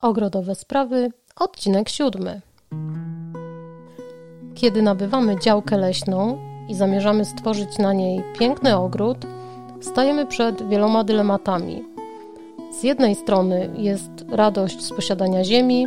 [0.00, 2.40] Ogrodowe sprawy, odcinek siódmy.
[4.54, 6.38] Kiedy nabywamy działkę leśną
[6.68, 9.18] i zamierzamy stworzyć na niej piękny ogród,
[9.80, 11.84] stajemy przed wieloma dylematami.
[12.80, 15.86] Z jednej strony jest radość z posiadania ziemi,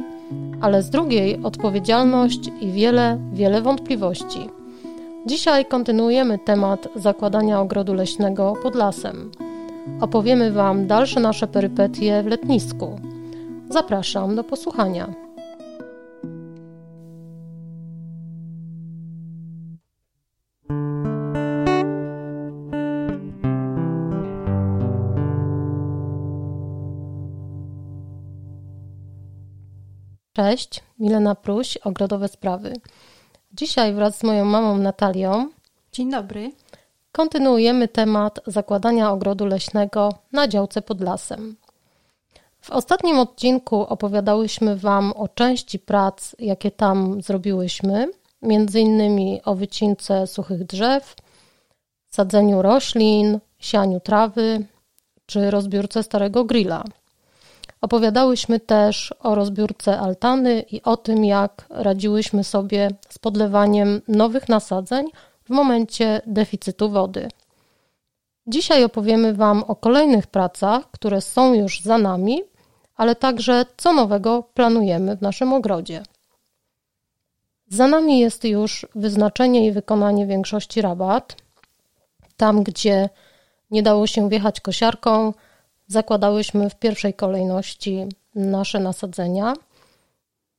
[0.62, 4.50] ale z drugiej odpowiedzialność i wiele, wiele wątpliwości.
[5.26, 9.32] Dzisiaj kontynuujemy temat zakładania ogrodu leśnego pod lasem.
[10.02, 13.13] Opowiemy Wam dalsze nasze perypetie w letnisku.
[13.74, 15.14] Zapraszam do posłuchania.
[30.34, 32.74] Cześć, Milena Pruś, Ogrodowe Sprawy.
[33.52, 35.50] Dzisiaj wraz z moją mamą Natalią
[35.92, 36.52] Dzień dobry.
[37.12, 41.63] kontynuujemy temat zakładania ogrodu leśnego na działce pod lasem.
[42.64, 48.08] W ostatnim odcinku opowiadałyśmy Wam o części prac, jakie tam zrobiłyśmy,
[48.42, 51.16] między innymi o wycince suchych drzew,
[52.10, 54.66] sadzeniu roślin, sianiu trawy
[55.26, 56.84] czy rozbiórce starego grilla.
[57.82, 65.08] Opowiadałyśmy też o rozbiórce altany i o tym, jak radziłyśmy sobie z podlewaniem nowych nasadzeń
[65.44, 67.30] w momencie deficytu wody.
[68.48, 72.42] Dzisiaj opowiemy Wam o kolejnych pracach, które są już za nami,
[72.96, 76.04] ale także co nowego planujemy w naszym ogrodzie.
[77.68, 81.36] Za nami jest już wyznaczenie i wykonanie większości rabat.
[82.38, 83.10] Tam, gdzie
[83.72, 85.34] nie dało się wjechać kosiarką,
[85.88, 89.54] zakładałyśmy w pierwszej kolejności nasze nasadzenia.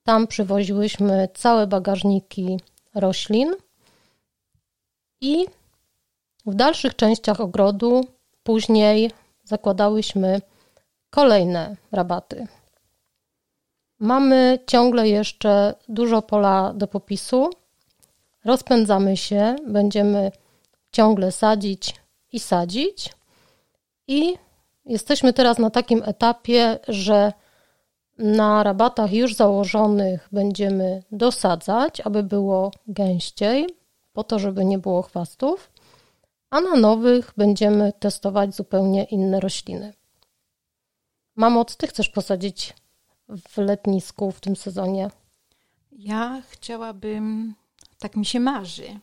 [0.05, 2.61] Tam przywoziłyśmy całe bagażniki
[2.95, 3.55] roślin
[5.21, 5.47] i
[6.47, 8.07] w dalszych częściach ogrodu
[8.43, 9.11] później
[9.45, 10.41] zakładałyśmy
[11.15, 12.47] kolejne rabaty.
[13.98, 17.51] Mamy ciągle jeszcze dużo pola do popisu.
[18.45, 20.33] Rozpędzamy się, będziemy
[20.92, 21.95] ciągle sadzić
[22.33, 23.13] i sadzić.
[24.08, 24.36] I
[24.86, 27.33] jesteśmy teraz na takim etapie, że
[28.19, 33.67] na rabatach już założonych będziemy dosadzać, aby było gęściej,
[34.13, 35.70] po to, żeby nie było chwastów,
[36.51, 39.92] a na nowych będziemy testować zupełnie inne rośliny.
[41.36, 42.74] Mamo, co ty chcesz posadzić
[43.28, 45.11] w letnisku w tym sezonie?
[45.92, 47.55] Ja chciałabym,
[47.98, 49.00] tak mi się marzy,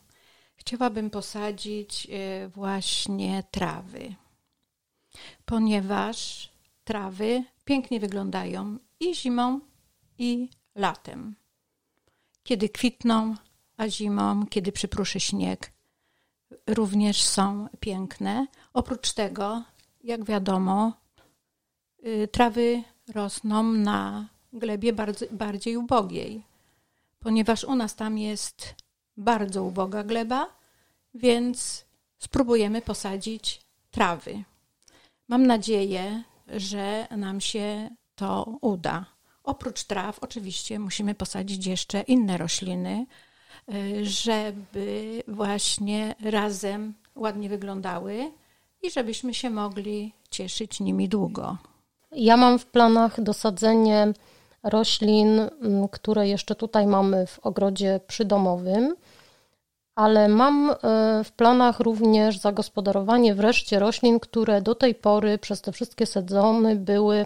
[0.56, 4.14] chciałabym posadzić e, właśnie trawy,
[5.44, 6.48] ponieważ
[6.84, 9.60] trawy pięknie wyglądają i zimą,
[10.18, 11.34] i latem.
[12.42, 13.34] Kiedy kwitną,
[13.76, 15.72] a zimą, kiedy przypruszy śnieg,
[16.66, 18.46] również są piękne.
[18.72, 19.62] Oprócz tego,
[20.04, 21.01] jak wiadomo,
[22.32, 22.82] trawy
[23.14, 26.42] rosną na glebie bardzo, bardziej ubogiej,
[27.20, 28.74] ponieważ u nas tam jest
[29.16, 30.48] bardzo uboga gleba,
[31.14, 31.84] więc
[32.18, 33.60] spróbujemy posadzić
[33.90, 34.44] trawy.
[35.28, 39.06] Mam nadzieję, że nam się to uda.
[39.44, 43.06] Oprócz traw, oczywiście, musimy posadzić jeszcze inne rośliny,
[43.74, 48.32] y, żeby właśnie razem ładnie wyglądały
[48.82, 51.58] i żebyśmy się mogli cieszyć nimi długo.
[52.12, 54.12] Ja mam w planach dosadzenie
[54.62, 58.96] roślin, mm, które jeszcze tutaj mamy w ogrodzie przydomowym,
[59.94, 60.74] ale mam e,
[61.24, 67.16] w planach również zagospodarowanie wreszcie roślin, które do tej pory przez te wszystkie sezony były
[67.16, 67.24] e,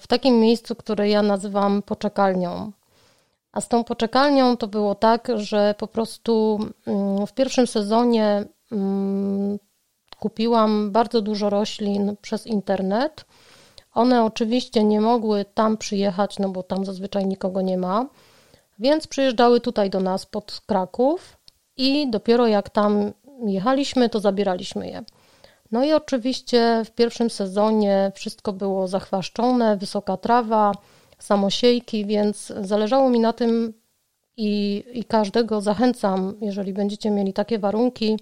[0.00, 2.72] w takim miejscu, które ja nazywam poczekalnią.
[3.52, 9.58] A z tą poczekalnią to było tak, że po prostu mm, w pierwszym sezonie mm,
[10.20, 13.24] kupiłam bardzo dużo roślin przez internet.
[13.94, 18.06] One oczywiście nie mogły tam przyjechać, no bo tam zazwyczaj nikogo nie ma,
[18.78, 21.36] więc przyjeżdżały tutaj do nas pod Kraków
[21.76, 23.12] i dopiero jak tam
[23.46, 25.04] jechaliśmy, to zabieraliśmy je.
[25.72, 30.72] No i oczywiście w pierwszym sezonie wszystko było zachwaszczone, wysoka trawa,
[31.18, 33.72] samosiejki, więc zależało mi na tym
[34.36, 38.18] i, i każdego zachęcam, jeżeli będziecie mieli takie warunki,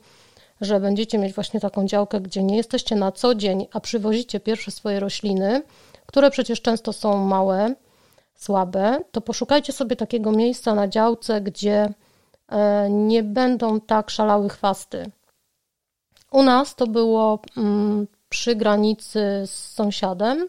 [0.61, 4.71] że będziecie mieć właśnie taką działkę, gdzie nie jesteście na co dzień, a przywozicie pierwsze
[4.71, 5.63] swoje rośliny,
[6.07, 7.75] które przecież często są małe,
[8.35, 11.89] słabe, to poszukajcie sobie takiego miejsca na działce, gdzie
[12.49, 15.11] e, nie będą tak szalały chwasty.
[16.31, 20.49] U nas to było mm, przy granicy z sąsiadem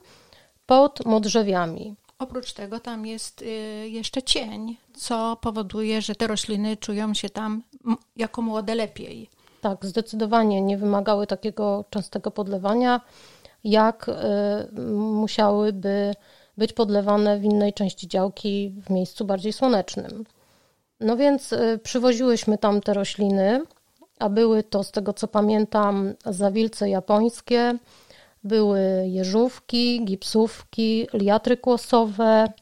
[0.65, 1.95] pod modrzewiami.
[2.19, 3.45] Oprócz tego tam jest y,
[3.89, 7.63] jeszcze cień, co powoduje, że te rośliny czują się tam
[8.15, 9.29] jako młode lepiej.
[9.61, 13.01] Tak, zdecydowanie nie wymagały takiego częstego podlewania,
[13.63, 16.13] jak y, musiałyby
[16.57, 20.25] być podlewane w innej części działki w miejscu bardziej słonecznym.
[20.99, 23.61] No więc y, przywoziłyśmy tam te rośliny,
[24.19, 27.77] a były to, z tego co pamiętam, zawilce japońskie,
[28.43, 32.53] były jeżówki, gipsówki, liatry kłosowe,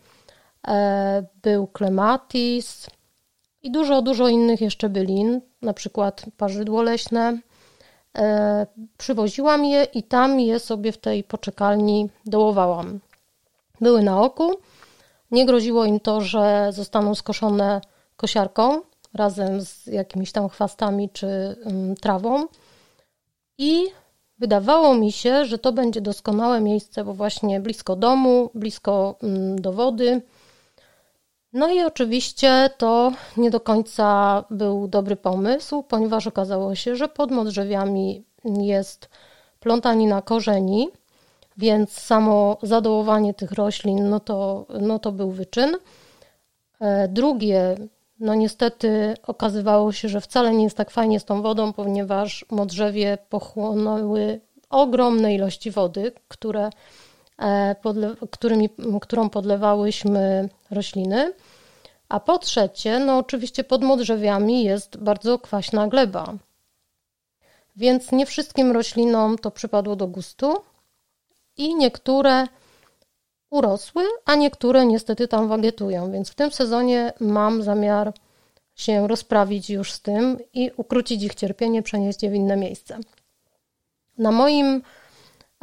[0.67, 2.87] e, był klematis
[3.67, 7.39] i dużo, dużo innych jeszcze bylin, na przykład parzydło leśne.
[8.17, 8.67] E,
[8.97, 12.99] przywoziłam je i tam je sobie w tej poczekalni dołowałam.
[13.81, 14.55] Były na oku.
[15.31, 17.81] Nie groziło im to, że zostaną skoszone
[18.17, 18.81] kosiarką
[19.13, 22.45] razem z jakimiś tam chwastami czy um, trawą.
[23.57, 23.83] I
[24.39, 29.73] wydawało mi się, że to będzie doskonałe miejsce, bo właśnie blisko domu, blisko um, do
[29.73, 30.21] wody.
[31.57, 37.31] No i oczywiście to nie do końca był dobry pomysł, ponieważ okazało się, że pod
[37.31, 39.09] modrzewiami jest
[39.59, 40.89] plątanina korzeni,
[41.57, 45.75] więc samo zadołowanie tych roślin no to, no to był wyczyn.
[46.79, 47.75] E, drugie,
[48.19, 53.17] no niestety okazywało się, że wcale nie jest tak fajnie z tą wodą, ponieważ modrzewie
[53.29, 54.39] pochłonęły
[54.69, 56.69] ogromne ilości wody, które,
[57.39, 58.69] e, podle, którymi,
[59.01, 61.33] którą podlewałyśmy rośliny.
[62.09, 66.33] A po trzecie, no oczywiście pod modrzewiami jest bardzo kwaśna gleba.
[67.75, 70.53] Więc nie wszystkim roślinom to przypadło do gustu
[71.57, 72.47] i niektóre
[73.49, 76.11] urosły, a niektóre niestety tam wagietują.
[76.11, 78.13] Więc w tym sezonie mam zamiar
[78.75, 82.97] się rozprawić już z tym i ukrócić ich cierpienie, przenieść je w inne miejsce.
[84.17, 84.81] Na moim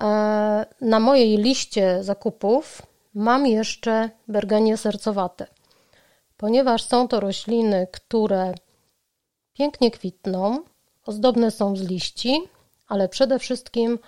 [0.01, 2.83] e, na mojej liście zakupów
[3.15, 5.47] mam jeszcze bergenie sercowate
[6.37, 8.55] ponieważ są to rośliny, które
[9.53, 10.65] pięknie kwitną,
[11.07, 12.43] ozdobne są z liści,
[12.89, 13.99] ale przede wszystkim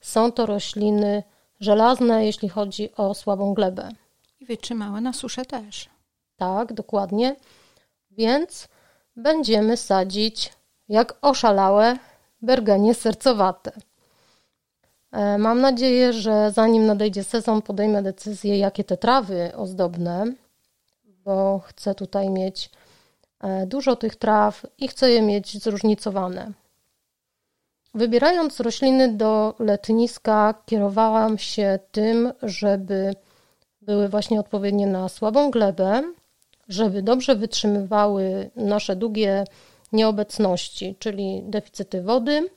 [0.00, 1.22] są to rośliny
[1.60, 3.88] żelazne, jeśli chodzi o słabą glebę.
[4.40, 5.88] I wytrzymałe na suszę też.
[6.36, 7.36] Tak, dokładnie.
[8.10, 8.68] Więc
[9.16, 10.52] będziemy sadzić
[10.88, 11.98] jak oszalałe
[12.42, 13.72] bergenie sercowate.
[15.12, 20.32] E, mam nadzieję, że zanim nadejdzie sezon, podejmę decyzję, jakie te trawy ozdobne
[21.24, 22.70] bo chcę tutaj mieć
[23.40, 26.52] e, dużo tych traw i chcę je mieć zróżnicowane.
[27.94, 33.14] Wybierając rośliny do letniska, kierowałam się tym, żeby
[33.82, 36.02] były właśnie odpowiednie na słabą glebę,
[36.68, 39.44] żeby dobrze wytrzymywały nasze długie
[39.92, 42.48] nieobecności, czyli deficyty wody,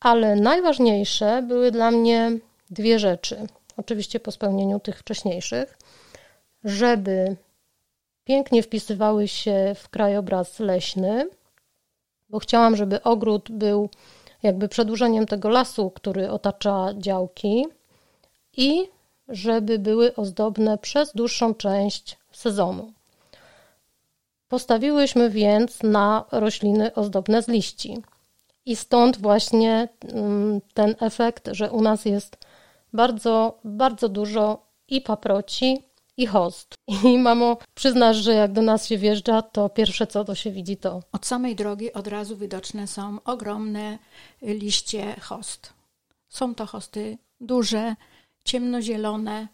[0.00, 2.32] ale najważniejsze były dla mnie
[2.70, 3.46] dwie rzeczy.
[3.76, 5.78] Oczywiście po spełnieniu tych wcześniejszych,
[6.64, 7.36] żeby
[8.28, 11.28] pięknie wpisywały się w krajobraz leśny,
[12.28, 13.88] bo chciałam, żeby ogród był
[14.42, 17.66] jakby przedłużeniem tego lasu, który otacza działki
[18.56, 18.88] i
[19.28, 22.92] żeby były ozdobne przez dłuższą część sezonu.
[24.48, 27.98] Postawiłyśmy więc na rośliny ozdobne z liści.
[28.66, 32.36] I stąd właśnie mm, ten efekt, że u nas jest
[32.92, 35.87] bardzo, bardzo dużo i paproci,
[36.18, 36.74] i host.
[37.04, 40.76] I mamo, przyznasz, że jak do nas się wjeżdża, to pierwsze co to się widzi
[40.76, 41.02] to.
[41.12, 43.98] Od samej drogi od razu widoczne są ogromne
[44.42, 45.72] liście host.
[46.28, 47.96] Są to hosty duże,
[48.44, 49.48] ciemnozielone,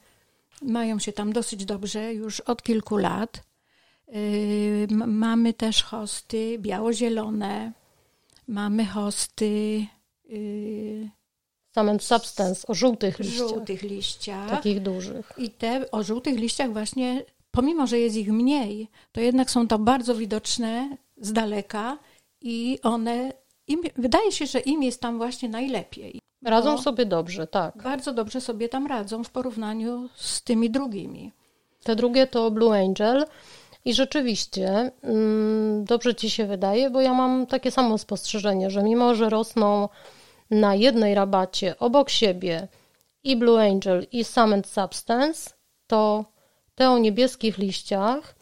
[0.63, 3.43] mają się tam dosyć dobrze już od kilku lat.
[4.09, 7.73] Yy, mamy też hosty biało-zielone,
[8.49, 9.87] mamy hosty
[10.25, 11.11] yy,
[11.75, 13.49] Cement substance o żółtych liściach.
[13.49, 14.51] Żółtych liściach.
[14.51, 15.33] Takich dużych.
[15.39, 19.79] I te o żółtych liściach właśnie, pomimo, że jest ich mniej, to jednak są to
[19.79, 21.99] bardzo widoczne z daleka
[22.41, 23.33] i one,
[23.67, 26.21] im, wydaje się, że im jest tam właśnie najlepiej.
[26.45, 27.83] Radzą sobie dobrze, tak.
[27.83, 31.33] Bardzo dobrze sobie tam radzą w porównaniu z tymi drugimi.
[31.83, 33.25] Te drugie to Blue Angel.
[33.85, 39.15] I rzeczywiście mm, dobrze ci się wydaje, bo ja mam takie samo spostrzeżenie, że mimo,
[39.15, 39.89] że rosną
[40.51, 42.69] na jednej rabacie obok siebie
[43.25, 45.51] i Blue Angel i Cement Substance,
[45.87, 46.25] to
[46.75, 48.35] te o niebieskich liściach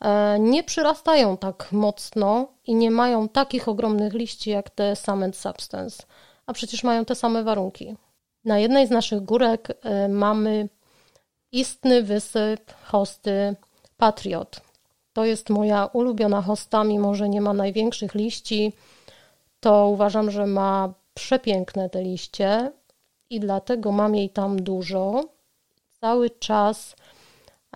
[0.00, 6.02] e, nie przyrastają tak mocno i nie mają takich ogromnych liści jak te Cement Substance,
[6.46, 7.96] a przecież mają te same warunki.
[8.44, 10.68] Na jednej z naszych górek e, mamy
[11.52, 13.56] istny wysyp hosty
[13.96, 14.60] Patriot.
[15.12, 18.72] To jest moja ulubiona hosta, mimo że nie ma największych liści,
[19.60, 22.72] to uważam, że ma przepiękne te liście
[23.30, 25.24] i dlatego mam jej tam dużo.
[26.00, 26.96] Cały czas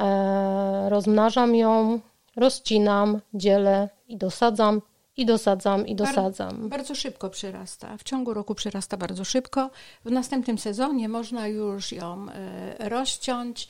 [0.00, 2.00] e, rozmnażam ją,
[2.37, 4.83] rozcinam, dzielę i dosadzam
[5.16, 6.49] i dosadzam, i dosadzam.
[6.49, 7.97] Bardzo, bardzo szybko przyrasta.
[7.97, 9.71] W ciągu roku przyrasta bardzo szybko.
[10.05, 13.69] W następnym sezonie można już ją e, rozciąć,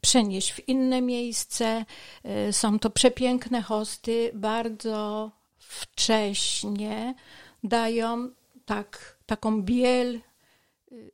[0.00, 1.84] przenieść w inne miejsce.
[2.50, 7.14] Są to przepiękne hosty, bardzo wcześnie
[7.64, 8.28] dają
[8.64, 10.20] tak, taką biel,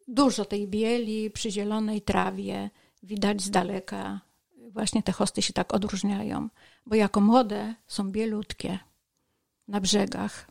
[0.08, 2.70] dużo tej bieli przy zielonej trawie.
[3.02, 4.20] Widać z daleka.
[4.70, 6.48] Właśnie te hosty się tak odróżniają,
[6.86, 8.78] bo jako młode są bielutkie
[9.68, 10.48] na brzegach.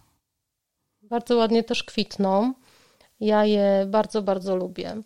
[1.02, 2.54] Bardzo ładnie też kwitną.
[3.20, 5.02] Ja je bardzo, bardzo lubię.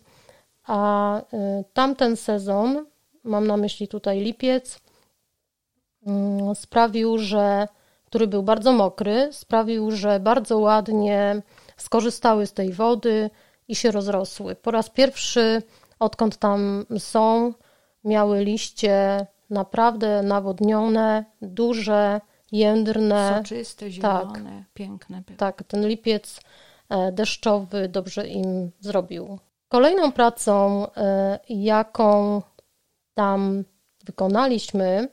[0.64, 1.24] A y,
[1.72, 2.86] tamten sezon,
[3.24, 4.80] mam na myśli tutaj lipiec,
[6.02, 7.68] y, sprawił, że,
[8.04, 11.42] który był bardzo mokry, sprawił, że bardzo ładnie
[11.82, 13.30] skorzystały z tej wody
[13.68, 14.56] i się rozrosły.
[14.56, 15.62] Po raz pierwszy,
[15.98, 17.52] odkąd tam są,
[18.04, 22.20] miały liście naprawdę nawodnione, duże,
[22.52, 23.34] jędrne.
[23.38, 24.42] Soczyste, zielone, tak,
[24.74, 25.22] piękne.
[25.26, 25.36] Były.
[25.36, 26.40] Tak, ten lipiec
[26.88, 29.38] e, deszczowy dobrze im zrobił.
[29.68, 32.42] Kolejną pracą, e, jaką
[33.14, 33.64] tam
[34.04, 35.08] wykonaliśmy,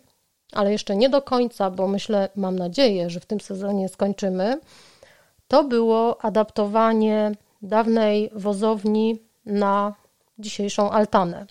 [0.51, 4.59] ale jeszcze nie do końca, bo myślę, mam nadzieję, że w tym sezonie skończymy,
[5.47, 9.93] to było adaptowanie dawnej wozowni na
[10.39, 11.45] dzisiejszą altanę.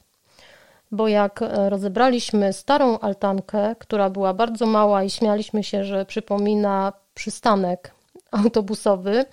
[0.93, 6.93] Bo jak e, rozebraliśmy starą altankę, która była bardzo mała i śmialiśmy się, że przypomina
[7.15, 7.95] przystanek
[8.31, 9.25] autobusowy,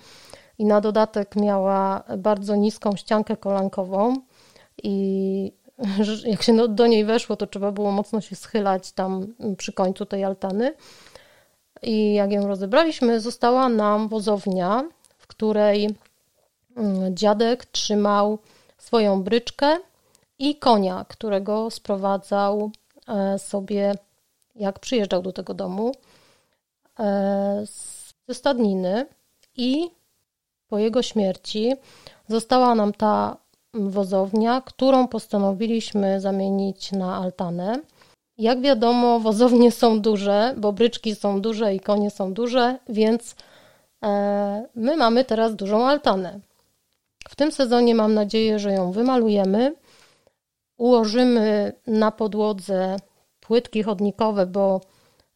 [0.58, 4.16] i na dodatek miała bardzo niską ściankę kolankową
[4.82, 5.52] i
[6.24, 9.26] jak się do niej weszło, to trzeba było mocno się schylać tam
[9.58, 10.74] przy końcu tej altany.
[11.84, 14.84] I jak ją rozebraliśmy, została nam wozownia,
[15.18, 15.94] w której
[16.76, 18.38] mm, dziadek trzymał
[18.78, 19.76] swoją bryczkę
[20.38, 22.70] i konia, którego sprowadzał
[23.08, 23.94] e, sobie,
[24.54, 25.92] jak przyjeżdżał do tego domu,
[26.98, 27.64] e,
[28.28, 29.06] ze stadniny
[29.56, 29.90] i
[30.68, 31.72] po jego śmierci
[32.28, 33.36] została nam ta
[33.74, 37.78] wozownia, którą postanowiliśmy zamienić na altanę.
[38.38, 43.36] Jak wiadomo, wozownie są duże, bo bryczki są duże i konie są duże, więc
[44.04, 46.40] e, my mamy teraz dużą altanę.
[47.28, 49.74] W tym sezonie mam nadzieję, że ją wymalujemy.
[50.76, 52.96] Ułożymy na podłodze
[53.40, 54.80] płytki chodnikowe, bo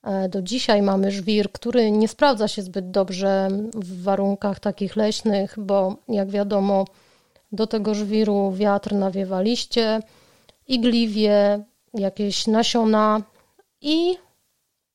[0.03, 5.55] E, do dzisiaj mamy żwir, który nie sprawdza się zbyt dobrze w warunkach takich leśnych,
[5.59, 6.85] bo jak wiadomo,
[7.53, 10.01] do tego żwiru wiatr nawiewa liście,
[10.69, 11.65] igliwie,
[11.95, 13.23] jakieś nasiona
[13.81, 14.17] i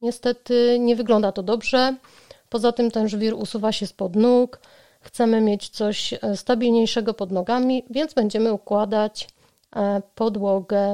[0.02, 1.96] niestety nie wygląda to dobrze.
[2.50, 4.60] Poza tym ten żwir usuwa się spod nóg.
[5.02, 9.28] Chcemy mieć coś e, stabilniejszego pod nogami, więc będziemy układać
[9.76, 10.94] e, podłogę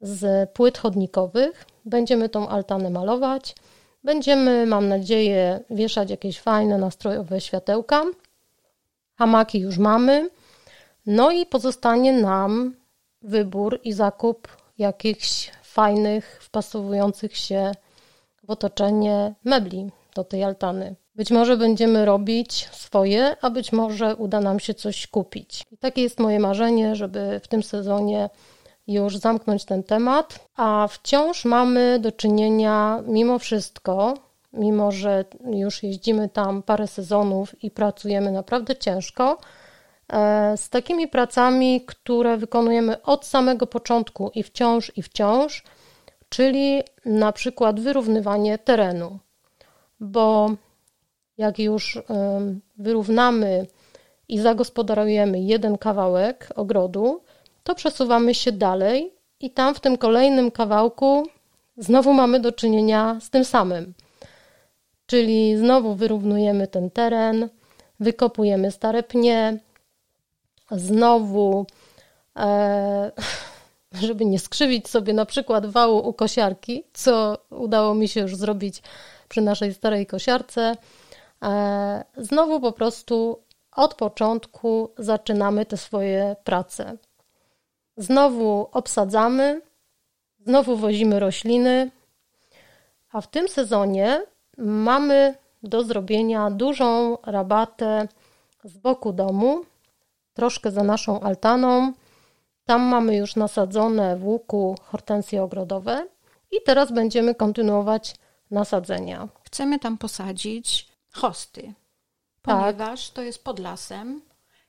[0.00, 1.66] z płyt chodnikowych.
[1.84, 3.54] Będziemy tą altanę malować.
[4.04, 8.04] Będziemy, mam nadzieję, wieszać jakieś fajne, nastrojowe światełka.
[9.14, 10.30] Hamaki już mamy.
[11.06, 12.76] No i pozostanie nam
[13.22, 17.72] wybór i zakup jakichś fajnych, wpasowujących się
[18.44, 20.94] w otoczenie mebli do tej altany.
[21.14, 25.62] Być może będziemy robić swoje, a być może uda nam się coś kupić.
[25.72, 28.30] I takie jest moje marzenie, żeby w tym sezonie
[28.86, 34.14] już zamknąć ten temat, a wciąż mamy do czynienia mimo wszystko,
[34.52, 39.38] mimo że już jeździmy tam parę sezonów i pracujemy naprawdę ciężko,
[40.56, 45.64] z takimi pracami, które wykonujemy od samego początku i wciąż, i wciąż,
[46.28, 49.18] czyli na przykład wyrównywanie terenu.
[50.00, 50.50] Bo
[51.38, 51.98] jak już
[52.78, 53.66] wyrównamy
[54.28, 57.22] i zagospodarujemy jeden kawałek ogrodu,
[57.64, 61.26] to przesuwamy się dalej i tam w tym kolejnym kawałku
[61.76, 63.94] znowu mamy do czynienia z tym samym.
[65.06, 67.48] Czyli znowu wyrównujemy ten teren,
[68.00, 69.58] wykopujemy stare pnie,
[70.70, 71.66] znowu,
[72.36, 73.12] e,
[74.02, 78.82] żeby nie skrzywić sobie na przykład wału u kosiarki, co udało mi się już zrobić
[79.28, 80.76] przy naszej starej kosiarce,
[81.42, 86.96] e, znowu po prostu od początku zaczynamy te swoje prace.
[87.96, 89.60] Znowu obsadzamy,
[90.46, 91.90] znowu wozimy rośliny,
[93.12, 94.22] a w tym sezonie
[94.58, 98.08] mamy do zrobienia dużą rabatę
[98.64, 99.64] z boku domu,
[100.38, 101.92] troszkę za naszą altaną.
[102.64, 106.06] Tam mamy już nasadzone w łuku hortensje ogrodowe
[106.50, 108.14] i teraz będziemy kontynuować
[108.50, 109.28] nasadzenia.
[109.42, 111.72] Chcemy tam posadzić hosty,
[112.42, 113.14] ponieważ tak.
[113.14, 114.20] to jest pod lasem,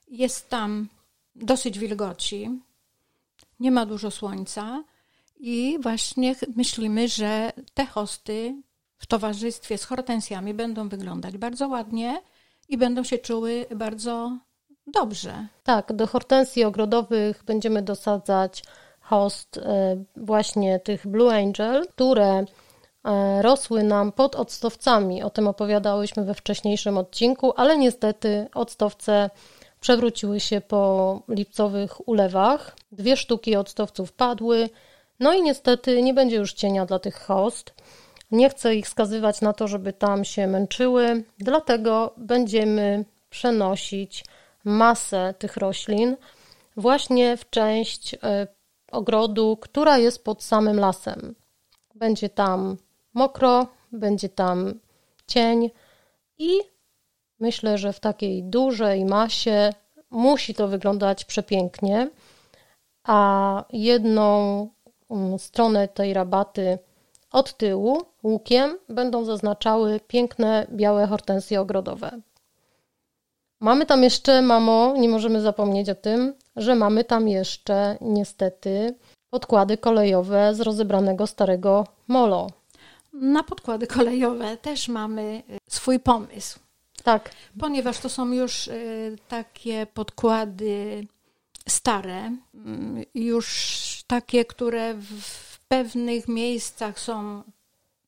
[0.08, 0.88] jest tam
[1.34, 2.60] dosyć wilgoci,
[3.60, 4.84] nie ma dużo słońca
[5.40, 8.62] i właśnie myślimy, że te hosty
[8.98, 12.22] w towarzystwie z hortensjami będą wyglądać bardzo ładnie
[12.68, 14.38] i będą się czuły bardzo
[14.90, 15.46] dobrze.
[15.64, 18.62] Tak, do hortensji ogrodowych będziemy dosadzać
[19.00, 22.44] host e, właśnie tych Blue Angel, które
[23.04, 25.22] e, rosły nam pod octowcami.
[25.22, 29.30] O tym opowiadałyśmy we wcześniejszym odcinku, ale niestety octowce
[29.80, 32.76] przewróciły się po lipcowych ulewach.
[32.92, 34.68] Dwie sztuki octowców padły,
[35.20, 37.74] no i niestety nie będzie już cienia dla tych host.
[38.30, 44.24] Nie chcę ich skazywać na to, żeby tam się męczyły, dlatego będziemy przenosić
[44.64, 46.16] masę tych roślin
[46.76, 48.46] właśnie w część e,
[48.92, 51.34] ogrodu, która jest pod samym lasem.
[51.94, 52.76] Będzie tam
[53.14, 54.80] mokro, będzie tam
[55.26, 55.70] cień
[56.38, 56.50] i
[57.40, 59.72] myślę, że w takiej dużej masie
[60.10, 62.10] musi to wyglądać przepięknie.
[63.04, 64.68] A jedną
[65.10, 66.78] mm, stronę tej rabaty
[67.32, 72.20] od tyłu łukiem będą zaznaczały piękne białe hortensje ogrodowe.
[73.60, 78.94] Mamy tam jeszcze, mamo, nie możemy zapomnieć o tym, że mamy tam jeszcze niestety
[79.30, 82.50] podkłady kolejowe z rozebranego starego molo.
[83.12, 86.58] Na podkłady kolejowe też mamy y, swój pomysł.
[87.02, 87.30] Tak.
[87.60, 91.06] Ponieważ to są już y, takie podkłady
[91.68, 97.42] stare, mm, już takie, które w pewnych miejscach są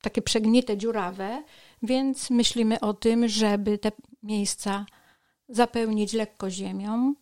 [0.03, 1.43] takie przegnite, dziurawe,
[1.83, 3.93] więc myślimy o tym, żeby te
[4.23, 4.87] miejsca
[5.53, 7.15] zapełnić lekko ziemią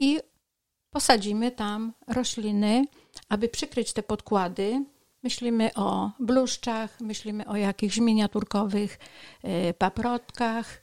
[0.00, 0.20] i
[0.90, 2.86] posadzimy tam rośliny,
[3.28, 4.84] aby przykryć te podkłady.
[5.22, 8.98] Myślimy o bluszczach, myślimy o jakichś miniaturkowych
[9.70, 10.82] y, paprotkach.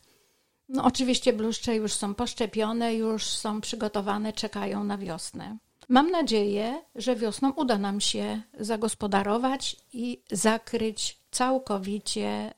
[0.69, 5.57] No oczywiście bluszcze już są poszczepione, już są przygotowane, czekają na wiosnę.
[5.89, 12.53] Mam nadzieję, że wiosną uda nam się zagospodarować i zakryć całkowicie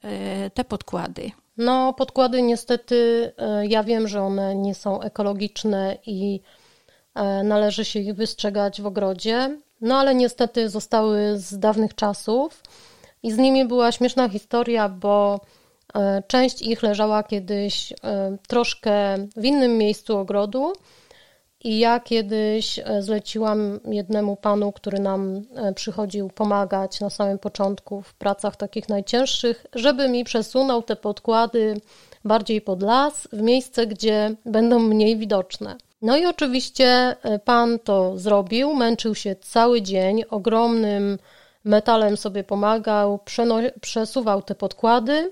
[0.46, 1.32] y, te podkłady.
[1.58, 6.42] No, podkłady niestety, e, ja wiem, że one nie są ekologiczne i
[7.16, 12.64] e, należy się ich wystrzegać w ogrodzie, no ale niestety zostały z dawnych czasów
[13.24, 15.40] i z nimi była śmieszna historia, bo
[15.96, 17.94] e, część ich leżała kiedyś
[18.48, 20.74] troszkę w innym miejscu ogrodu
[21.68, 28.01] i ja kiedyś e, zleciłam jednemu panu, który nam e, przychodził pomagać na samym początku
[28.01, 31.82] w pracach takich najcięższych, żeby mi przesunął te podkłady
[32.25, 35.75] bardziej pod las, w miejsce, gdzie będą mniej widoczne.
[36.01, 41.18] No i oczywiście e, pan to zrobił, męczył się cały dzień, ogromnym
[41.64, 43.20] metalem sobie pomagał,
[43.82, 45.32] przesuwał te podkłady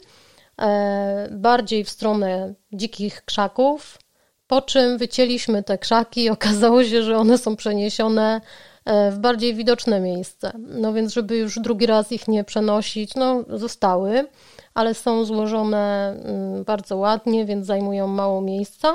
[1.32, 3.98] bardziej w stronę dzikich krzaków,
[4.48, 8.42] po czym wycięliśmy te krzaki i okazało się, że one są przeniesione
[8.86, 10.52] e, w bardziej widoczne miejsce.
[10.58, 14.28] No więc, żeby już drugi raz ich nie przenosić, no zostały,
[14.74, 18.94] ale są złożone mm, bardzo ładnie, więc zajmują mało miejsca.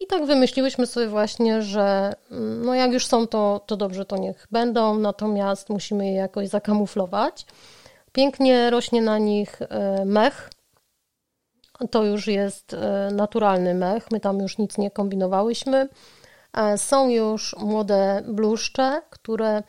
[0.00, 4.16] I tak wymyśliłyśmy sobie właśnie, że mm, no jak już są, to, to dobrze, to
[4.16, 7.46] niech będą, natomiast musimy je jakoś zakamuflować.
[8.12, 10.50] Pięknie rośnie na nich e, mech,
[11.90, 15.88] to już jest e, naturalny mech, my tam już nic nie kombinowałyśmy.
[16.52, 19.62] E, są już młode bluszcze, które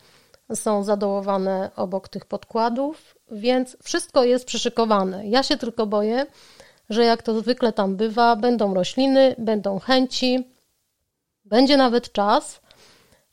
[0.55, 5.27] są zadołowane obok tych podkładów, więc wszystko jest przyszykowane.
[5.27, 6.25] Ja się tylko boję,
[6.89, 10.47] że jak to zwykle tam bywa, będą rośliny, będą chęci,
[11.45, 12.61] będzie nawet czas,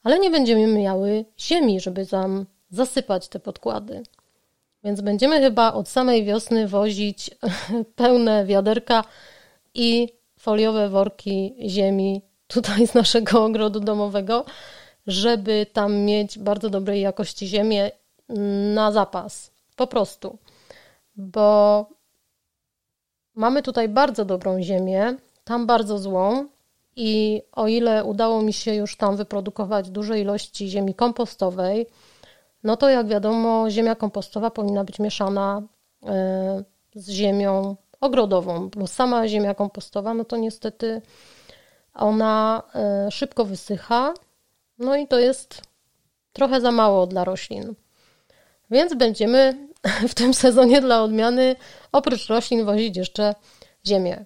[0.03, 4.03] ale nie będziemy miały ziemi, żeby tam zasypać te podkłady.
[4.87, 7.31] Więc będziemy chyba od samej wiosny wozić
[7.97, 9.05] pełne wiaderka
[9.75, 14.45] i foliowe worki ziemi tutaj z naszego ogrodu domowego,
[15.07, 17.91] żeby tam mieć bardzo dobrej jakości ziemię
[18.75, 19.51] na zapas.
[19.77, 20.39] Po prostu.
[21.17, 21.87] Bo
[23.35, 26.47] mamy tutaj bardzo dobrą ziemię, tam bardzo złą.
[26.97, 31.87] I o ile udało mi się już tam wyprodukować duże ilości ziemi kompostowej,
[32.67, 35.63] no to jak wiadomo, ziemia kompostowa powinna być mieszana
[36.07, 41.03] e, z ziemią ogrodową, bo sama ziemia kompostowa, no to niestety
[41.95, 44.15] ona e, szybko wysycha,
[44.79, 45.63] no i to jest
[46.33, 47.75] trochę za mało dla roślin.
[48.71, 49.69] Więc będziemy
[50.11, 51.57] w tym sezonie dla odmiany
[51.93, 53.35] oprócz roślin wozić jeszcze
[53.87, 54.25] ziemię.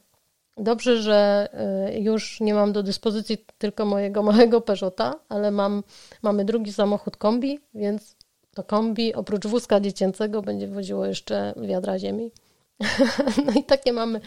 [0.57, 5.83] Dobrze, że e, już nie mam do dyspozycji tylko mojego małego Peugeota, ale mam,
[6.23, 8.17] mamy drugi samochód kombi, więc
[8.55, 12.31] to kombi oprócz wózka dziecięcego będzie woziło jeszcze wiadra ziemi.
[13.47, 14.21] no i takie mamy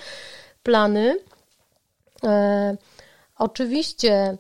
[0.64, 1.20] plany.
[2.24, 2.78] E,
[3.38, 4.38] oczywiście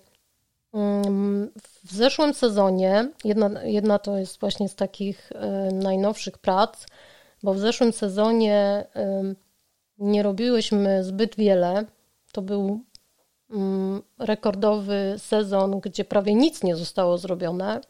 [0.73, 1.51] mm,
[1.83, 6.85] w zeszłym sezonie, jedna, jedna to jest właśnie z takich e, najnowszych prac,
[7.43, 8.85] bo w zeszłym sezonie
[9.97, 11.85] nie robiłyśmy zbyt wiele.
[12.31, 12.79] To był
[13.49, 17.81] mm, rekordowy sezon, gdzie prawie nic nie zostało zrobione.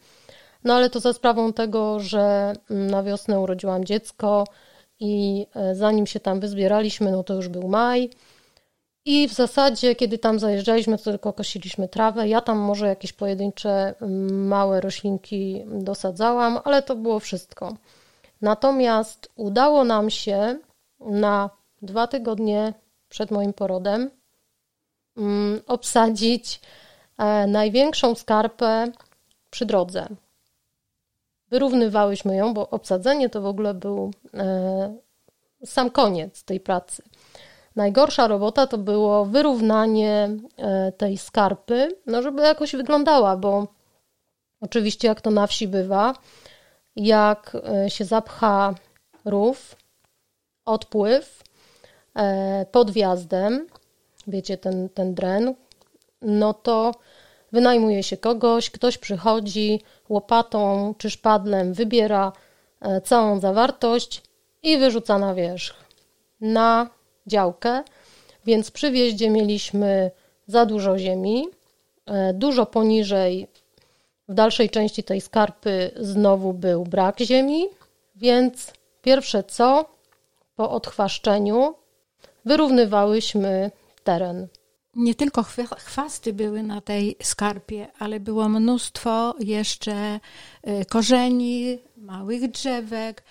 [0.63, 4.47] No ale to za sprawą tego, że mm, na wiosnę urodziłam dziecko
[4.99, 8.09] i e, zanim się tam wyzbieraliśmy, no to już był maj.
[9.05, 12.27] I w zasadzie, kiedy tam zajeżdżaliśmy, to tylko kosiliśmy trawę.
[12.27, 17.73] Ja tam może jakieś pojedyncze mm, małe roślinki dosadzałam, ale to było wszystko.
[18.41, 20.59] Natomiast udało nam się
[20.99, 21.49] na
[21.81, 22.73] dwa tygodnie
[23.09, 24.09] przed moim porodem
[25.17, 26.61] mm, obsadzić
[27.17, 28.91] e, największą skarpę
[29.49, 30.07] przy drodze.
[31.49, 34.95] Wyrównywałyśmy ją, bo obsadzenie to w ogóle był e,
[35.65, 37.03] sam koniec tej pracy.
[37.75, 43.67] Najgorsza robota to było wyrównanie e, tej skarpy, no żeby jakoś wyglądała, bo
[44.61, 46.13] oczywiście jak to na wsi bywa,
[46.95, 48.75] jak e, się zapcha
[49.25, 49.75] rów,
[50.65, 51.43] odpływ
[52.71, 53.67] pod wjazdem,
[54.27, 55.55] wiecie, ten, ten dren,
[56.21, 56.91] no to
[57.53, 62.31] wynajmuje się kogoś, ktoś przychodzi łopatą czy szpadlem, wybiera
[63.03, 64.21] całą zawartość
[64.63, 65.75] i wyrzuca na wierzch.
[66.41, 66.89] Na
[67.27, 67.83] działkę,
[68.45, 70.11] więc przy wjeździe mieliśmy
[70.47, 71.47] za dużo ziemi.
[72.05, 73.47] E, dużo poniżej
[74.29, 77.65] w dalszej części tej skarpy znowu był brak ziemi,
[78.15, 79.85] więc pierwsze co
[80.55, 81.75] po odchwaszczeniu
[82.45, 83.71] wyrównywałyśmy
[84.03, 84.47] teren.
[84.95, 85.43] Nie tylko
[85.77, 90.19] chwasty były na tej skarpie, ale było mnóstwo jeszcze
[90.63, 93.23] e, korzeni, małych drzewek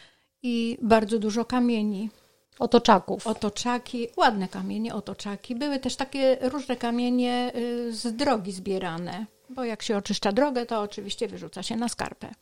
[0.42, 2.10] i bardzo dużo kamieni.
[2.58, 3.26] Otoczaków.
[3.26, 5.54] Otoczaki, ładne kamienie, otoczaki.
[5.54, 10.80] Były też takie różne kamienie y, z drogi zbierane, bo jak się oczyszcza drogę, to
[10.80, 12.34] oczywiście wyrzuca się na skarpę.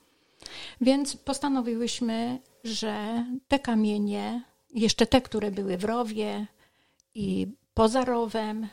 [0.81, 4.43] Więc postanowiłyśmy, że te kamienie,
[4.75, 6.47] jeszcze te, które były w rowie
[7.15, 8.69] i poza rowem,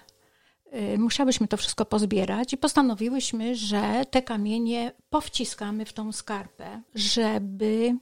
[0.98, 7.98] musiałyśmy to wszystko pozbierać i postanowiłyśmy, że te kamienie powciskamy w tą skarpę, żeby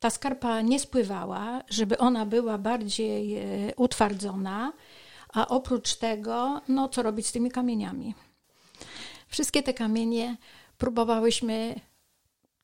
[0.00, 3.42] ta skarpa nie spływała, żeby ona była bardziej e,
[3.76, 4.72] utwardzona,
[5.32, 8.14] a oprócz tego, no co robić z tymi kamieniami?
[9.28, 10.36] Wszystkie te kamienie
[10.78, 11.80] próbowałyśmy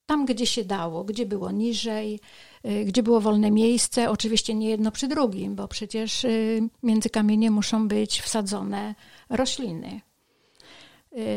[0.09, 2.21] tam, gdzie się dało, gdzie było niżej,
[2.63, 6.29] e, gdzie było wolne miejsce, oczywiście nie jedno przy drugim, bo przecież e,
[6.83, 8.95] między kamienie muszą być wsadzone
[9.31, 10.01] rośliny.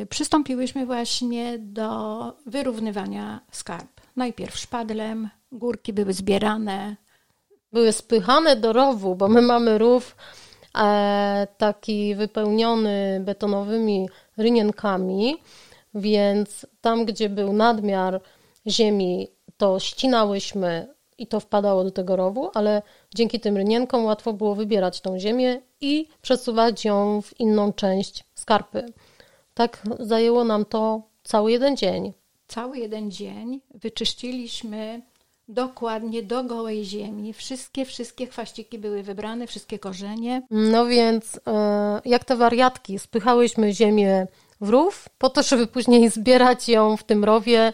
[0.09, 4.01] Przystąpiłyśmy właśnie do wyrównywania skarb.
[4.15, 6.95] Najpierw szpadlem, Górki były zbierane.
[7.73, 10.15] Były spychane do rowu, bo my mamy rów
[10.77, 15.37] e, taki wypełniony betonowymi rynienkami,
[15.93, 18.21] więc tam, gdzie był nadmiar
[18.67, 22.81] ziemi, to ścinałyśmy i to wpadało do tego rowu, ale
[23.15, 28.85] dzięki tym rynienkom łatwo było wybierać tą ziemię i przesuwać ją w inną część skarpy.
[29.53, 32.13] Tak zajęło nam to cały jeden dzień.
[32.47, 35.01] Cały jeden dzień wyczyściliśmy
[35.51, 37.33] Dokładnie do gołej ziemi.
[37.33, 40.41] Wszystkie, wszystkie chwaściki były wybrane, wszystkie korzenie.
[40.51, 44.27] No więc e, jak te wariatki, spychałyśmy ziemię
[44.61, 47.73] w rów, po to, żeby później zbierać ją w tym rowie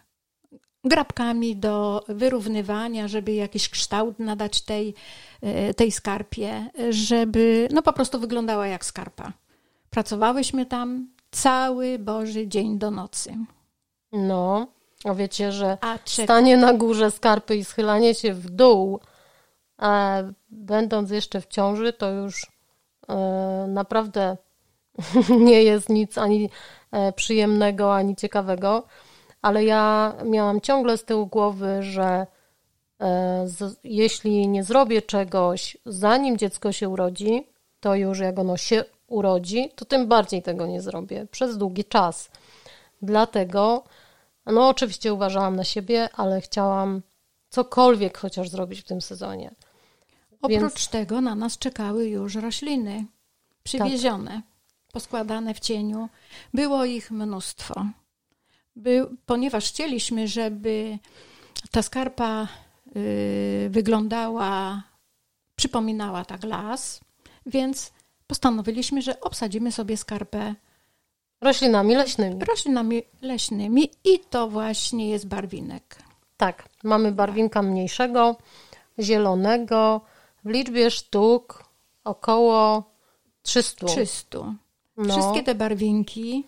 [0.83, 4.93] grabkami do wyrównywania, żeby jakiś kształt nadać tej,
[5.69, 9.33] y, tej skarpie, żeby no po prostu wyglądała jak skarpa.
[9.89, 13.35] Pracowałyśmy tam cały Boży dzień do nocy.
[14.11, 14.67] No,
[15.05, 18.99] a wiecie, że a stanie na górze skarpy i schylanie się w dół,
[19.77, 20.17] a
[20.49, 22.51] będąc jeszcze w ciąży, to już
[23.11, 24.37] E, naprawdę
[25.47, 26.49] nie jest nic ani
[26.91, 28.83] e, przyjemnego, ani ciekawego,
[29.41, 32.27] ale ja miałam ciągle z tyłu głowy, że
[33.01, 33.47] e,
[33.83, 37.47] jeśli nie zrobię czegoś zanim dziecko się urodzi,
[37.79, 42.31] to już jak ono się urodzi, to tym bardziej tego nie zrobię przez długi czas.
[43.01, 43.83] Dlatego,
[44.45, 47.01] no oczywiście uważałam na siebie, ale chciałam
[47.49, 49.51] cokolwiek chociaż zrobić w tym sezonie.
[50.41, 50.89] Oprócz Więc...
[50.89, 53.05] tego na nas czekały już rośliny
[53.63, 54.91] przywiezione, tak.
[54.93, 56.09] poskładane w cieniu.
[56.53, 57.85] Było ich mnóstwo.
[58.81, 60.97] By, ponieważ chcieliśmy, żeby
[61.71, 62.47] ta skarpa
[62.95, 64.83] y, wyglądała,
[65.55, 67.01] przypominała tak las,
[67.45, 67.91] więc
[68.27, 70.55] postanowiliśmy, że obsadzimy sobie skarpę
[71.41, 72.45] roślinami leśnymi.
[72.45, 75.97] Roślinami leśnymi i to właśnie jest barwinek.
[76.37, 78.35] Tak, mamy barwinka mniejszego,
[78.99, 80.01] zielonego,
[80.43, 81.63] w liczbie sztuk
[82.03, 82.83] około
[83.41, 83.85] 300.
[83.85, 84.39] 300.
[84.97, 85.13] No.
[85.13, 86.43] Wszystkie te barwinki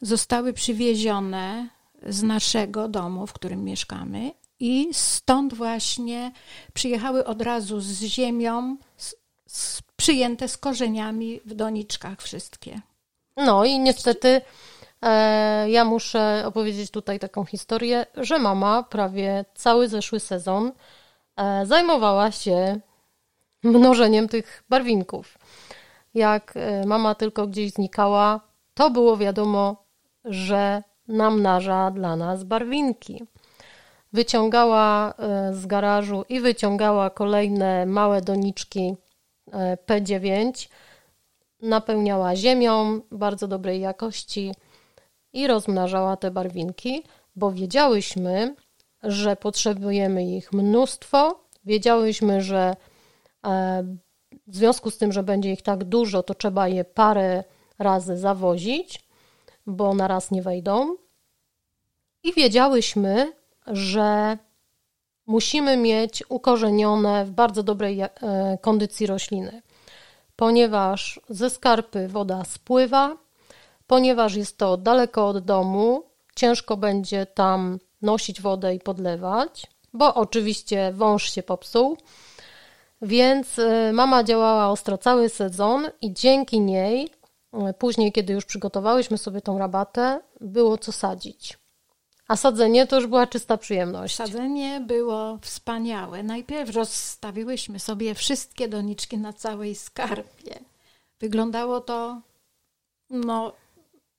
[0.00, 1.68] zostały przywiezione
[2.06, 6.32] z naszego domu, w którym mieszkamy, i stąd właśnie
[6.74, 9.14] przyjechały od razu z ziemią, z,
[9.46, 12.80] z, przyjęte z korzeniami w doniczkach wszystkie.
[13.36, 14.40] No i niestety
[15.02, 20.72] e, ja muszę opowiedzieć tutaj taką historię, że mama prawie cały zeszły sezon
[21.36, 22.80] e, zajmowała się
[23.62, 25.38] mnożeniem tych barwinków.
[26.14, 28.40] Jak e, mama tylko gdzieś znikała,
[28.74, 29.84] to było wiadomo,
[30.24, 33.24] że namnaża dla nas barwinki.
[34.12, 38.94] Wyciągała e, z garażu i wyciągała kolejne małe doniczki
[39.52, 40.68] e, P9,
[41.62, 44.54] napełniała ziemią bardzo dobrej jakości
[45.32, 47.02] i rozmnażała te barwinki,
[47.36, 48.54] bo wiedziałyśmy,
[49.02, 51.44] że potrzebujemy ich mnóstwo.
[51.64, 52.76] Wiedziałyśmy, że
[54.46, 57.44] w związku z tym, że będzie ich tak dużo, to trzeba je parę
[57.80, 59.04] razy zawozić,
[59.66, 60.96] bo na raz nie wejdą.
[62.22, 63.32] I wiedziałyśmy,
[63.66, 64.38] że
[65.26, 68.10] musimy mieć ukorzenione w bardzo dobrej e,
[68.60, 69.62] kondycji rośliny,
[70.36, 73.16] ponieważ ze skarpy woda spływa,
[73.86, 76.02] ponieważ jest to daleko od domu,
[76.34, 81.96] ciężko będzie tam nosić wodę i podlewać, bo oczywiście wąż się popsuł.
[83.02, 87.10] Więc e, mama działała ostro cały sezon i dzięki niej,
[87.78, 91.58] później, kiedy już przygotowałyśmy sobie tą rabatę, było co sadzić.
[92.28, 94.16] A sadzenie to już była czysta przyjemność.
[94.16, 96.22] Sadzenie było wspaniałe.
[96.22, 100.58] Najpierw rozstawiłyśmy sobie wszystkie doniczki na całej skarpie.
[101.20, 102.20] Wyglądało to,
[103.10, 103.52] no,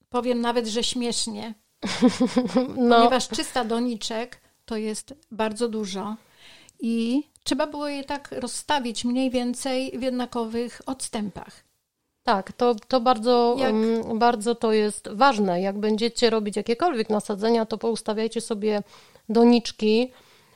[0.10, 1.54] powiem nawet, że śmiesznie.
[2.78, 2.96] no.
[2.96, 6.16] Ponieważ 300 doniczek to jest bardzo dużo
[6.80, 11.71] i trzeba było je tak rozstawić mniej więcej w jednakowych odstępach.
[12.24, 15.62] Tak, to, to bardzo, um, bardzo to jest ważne.
[15.62, 18.84] Jak będziecie robić jakiekolwiek nasadzenia, to poustawiajcie sobie
[19.30, 20.12] doniczki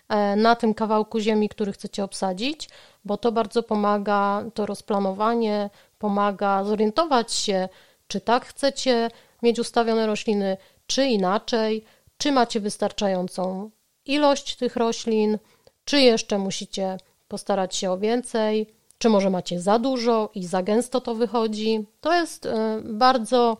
[0.09, 2.69] e, na tym kawałku ziemi, który chcecie obsadzić,
[3.05, 7.69] bo to bardzo pomaga, to rozplanowanie pomaga zorientować się,
[8.07, 9.09] czy tak chcecie
[9.43, 11.85] mieć ustawione rośliny, czy inaczej,
[12.17, 13.69] czy macie wystarczającą
[14.05, 15.37] ilość tych roślin,
[15.85, 16.97] czy jeszcze musicie
[17.27, 18.73] postarać się o więcej,
[19.05, 21.85] czy może macie za dużo i za gęsto to wychodzi.
[22.01, 23.57] To jest e, bardzo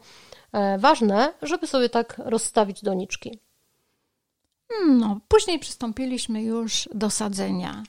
[0.52, 3.40] e, ważne, żeby sobie tak rozstawić doniczki.
[4.88, 7.84] No, później przystąpiliśmy już do sadzenia.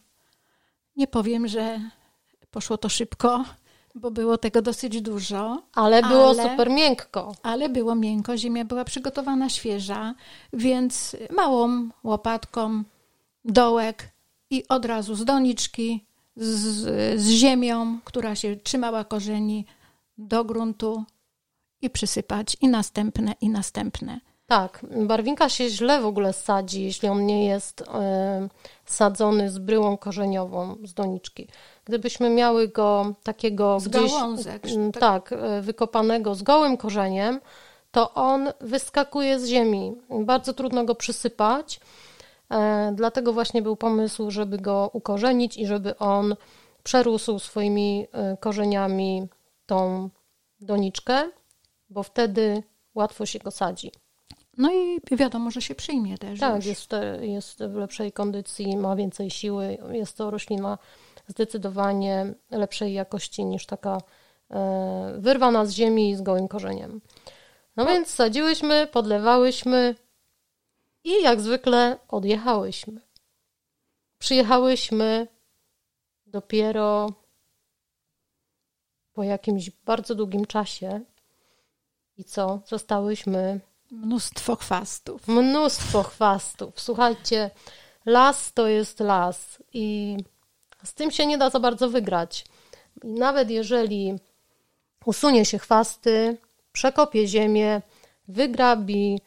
[0.96, 1.80] Nie powiem, że
[2.50, 3.44] poszło to szybko,
[3.94, 5.62] bo było tego dosyć dużo.
[5.74, 7.34] Ale było ale, super miękko.
[7.42, 10.14] Ale było miękko, ziemia była przygotowana świeża,
[10.52, 12.82] więc małą łopatką
[13.44, 14.08] dołek
[14.50, 19.66] i od razu z doniczki z, z ziemią, która się trzymała korzeni
[20.18, 21.04] do gruntu
[21.82, 24.20] i przysypać i następne, i następne.
[24.46, 27.84] Tak, barwinka się źle w ogóle sadzi, jeśli on nie jest y,
[28.84, 31.48] sadzony z bryłą korzeniową z doniczki.
[31.84, 37.40] Gdybyśmy miały go takiego z gdzieś, gałązek, y, tak, y, wykopanego z gołym korzeniem,
[37.90, 39.92] to on wyskakuje z ziemi.
[40.10, 42.05] Bardzo trudno go przysypać E,
[42.92, 46.36] dlatego właśnie był pomysł, żeby go ukorzenić i żeby on
[46.82, 49.28] przerósł swoimi e, korzeniami
[49.66, 50.10] tą
[50.60, 51.30] doniczkę,
[51.90, 52.62] bo wtedy
[52.94, 53.92] łatwo się go sadzi.
[54.58, 56.40] No i wiadomo, że się przyjmie też.
[56.40, 59.78] Tak, jest, jest w lepszej kondycji, ma więcej siły.
[59.92, 60.78] Jest to roślina
[61.26, 63.98] zdecydowanie lepszej jakości niż taka
[64.50, 67.00] e, wyrwana z ziemi z gołym korzeniem.
[67.76, 69.94] No, no więc sadziłyśmy, podlewałyśmy,
[71.06, 73.00] i jak zwykle odjechałyśmy.
[74.18, 75.26] Przyjechałyśmy
[76.26, 77.12] dopiero
[79.12, 81.00] po jakimś bardzo długim czasie.
[82.16, 82.60] I co?
[82.66, 83.60] Zostałyśmy.
[83.90, 85.28] Mnóstwo chwastów.
[85.28, 86.80] Mnóstwo chwastów.
[86.80, 87.50] Słuchajcie,
[88.06, 90.16] las to jest las i
[90.84, 92.44] z tym się nie da za bardzo wygrać.
[93.04, 94.14] I nawet jeżeli
[95.04, 96.36] usunie się chwasty,
[96.72, 97.82] przekopie ziemię,
[98.28, 99.20] wygrabi,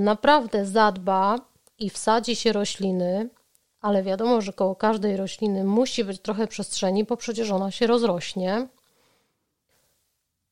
[0.00, 1.38] naprawdę zadba
[1.78, 3.30] i wsadzi się rośliny,
[3.80, 8.68] ale wiadomo, że koło każdej rośliny musi być trochę przestrzeni, bo przecież ona się rozrośnie,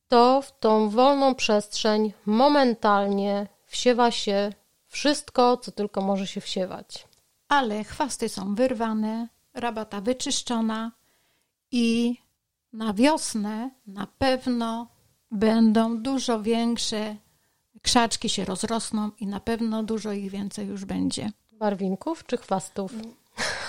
[0.08, 4.52] to w tą wolną przestrzeń momentalnie wsiewa się
[4.86, 7.08] wszystko, co tylko może się wsiewać.
[7.48, 10.92] Ale chwasty są wyrwane, rabata wyczyszczona
[11.70, 12.16] i
[12.72, 14.86] na wiosnę na pewno
[15.30, 17.16] będą dużo większe
[17.84, 21.32] krzaczki się rozrosną i na pewno dużo ich więcej już będzie.
[21.52, 22.92] Barwinków czy chwastów?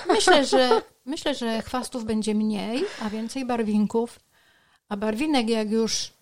[0.07, 4.19] Myślę, że, myślę, że chwastów będzie mniej, a więcej barwinków.
[4.89, 6.13] A barwinek, jak już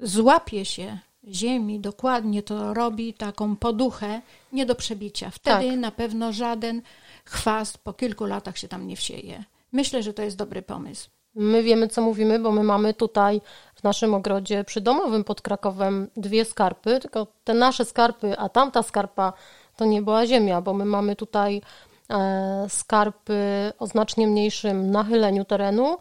[0.00, 5.30] złapie się ziemi dokładnie, to robi taką poduchę nie do przebicia.
[5.30, 5.78] Wtedy tak.
[5.78, 6.82] na pewno żaden
[7.24, 9.44] chwast po kilku latach się tam nie wsieje.
[9.72, 11.10] Myślę, że to jest dobry pomysł.
[11.34, 13.40] My wiemy, co mówimy, bo my mamy tutaj
[13.74, 19.32] w naszym ogrodzie przydomowym pod Krakowem dwie skarpy, tylko te nasze skarpy, a tamta skarpa
[19.76, 21.62] to nie była ziemia, bo my mamy tutaj
[22.10, 25.98] e, skarpy o znacznie mniejszym nachyleniu terenu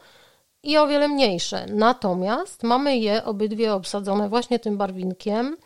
[0.64, 1.66] i o wiele mniejsze.
[1.70, 5.58] Natomiast mamy je obydwie obsadzone właśnie tym barwinkiem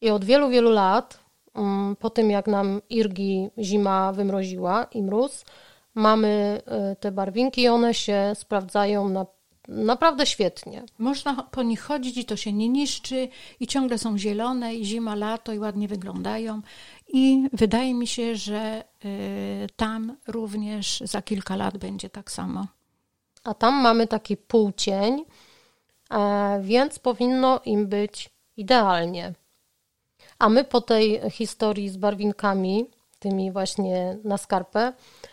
[0.00, 1.20] i od wielu, wielu lat,
[1.54, 5.44] mm, po tym jak nam irgi zima wymroziła i mróz,
[5.94, 9.26] mamy e, te barwinki i one się sprawdzają na,
[9.68, 10.84] naprawdę świetnie.
[10.98, 13.28] Można po nich chodzić i to się nie niszczy
[13.60, 16.62] i ciągle są zielone i zima, lato i ładnie wyglądają
[17.08, 22.66] i wydaje mi się, że y, tam również za kilka lat będzie tak samo.
[23.44, 25.24] A tam mamy taki półcień,
[26.10, 29.34] e, więc powinno im być idealnie.
[30.38, 32.86] A my po tej historii z barwinkami,
[33.18, 35.29] tymi właśnie na skarpę, E,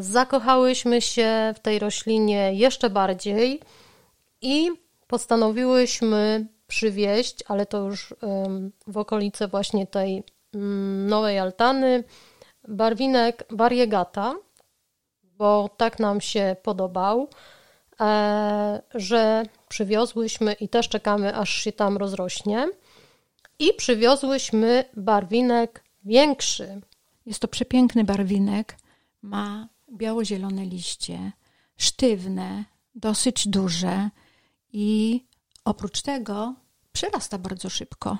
[0.00, 3.60] zakochałyśmy się w tej roślinie jeszcze bardziej
[4.40, 4.70] i
[5.06, 8.14] postanowiłyśmy przywieźć, ale to już
[8.86, 10.22] w okolice właśnie tej
[10.54, 12.04] mm, nowej altany,
[12.68, 14.34] barwinek variegata,
[15.22, 17.28] bo tak nam się podobał,
[18.00, 22.68] e, że przywiozłyśmy i też czekamy, aż się tam rozrośnie.
[23.58, 26.80] I przywiozłyśmy barwinek większy.
[27.26, 28.76] Jest to przepiękny barwinek
[29.22, 31.32] ma biało-zielone liście,
[31.76, 34.10] sztywne, dosyć duże
[34.72, 35.24] i
[35.64, 36.54] oprócz tego
[36.92, 38.18] przyrasta bardzo szybko.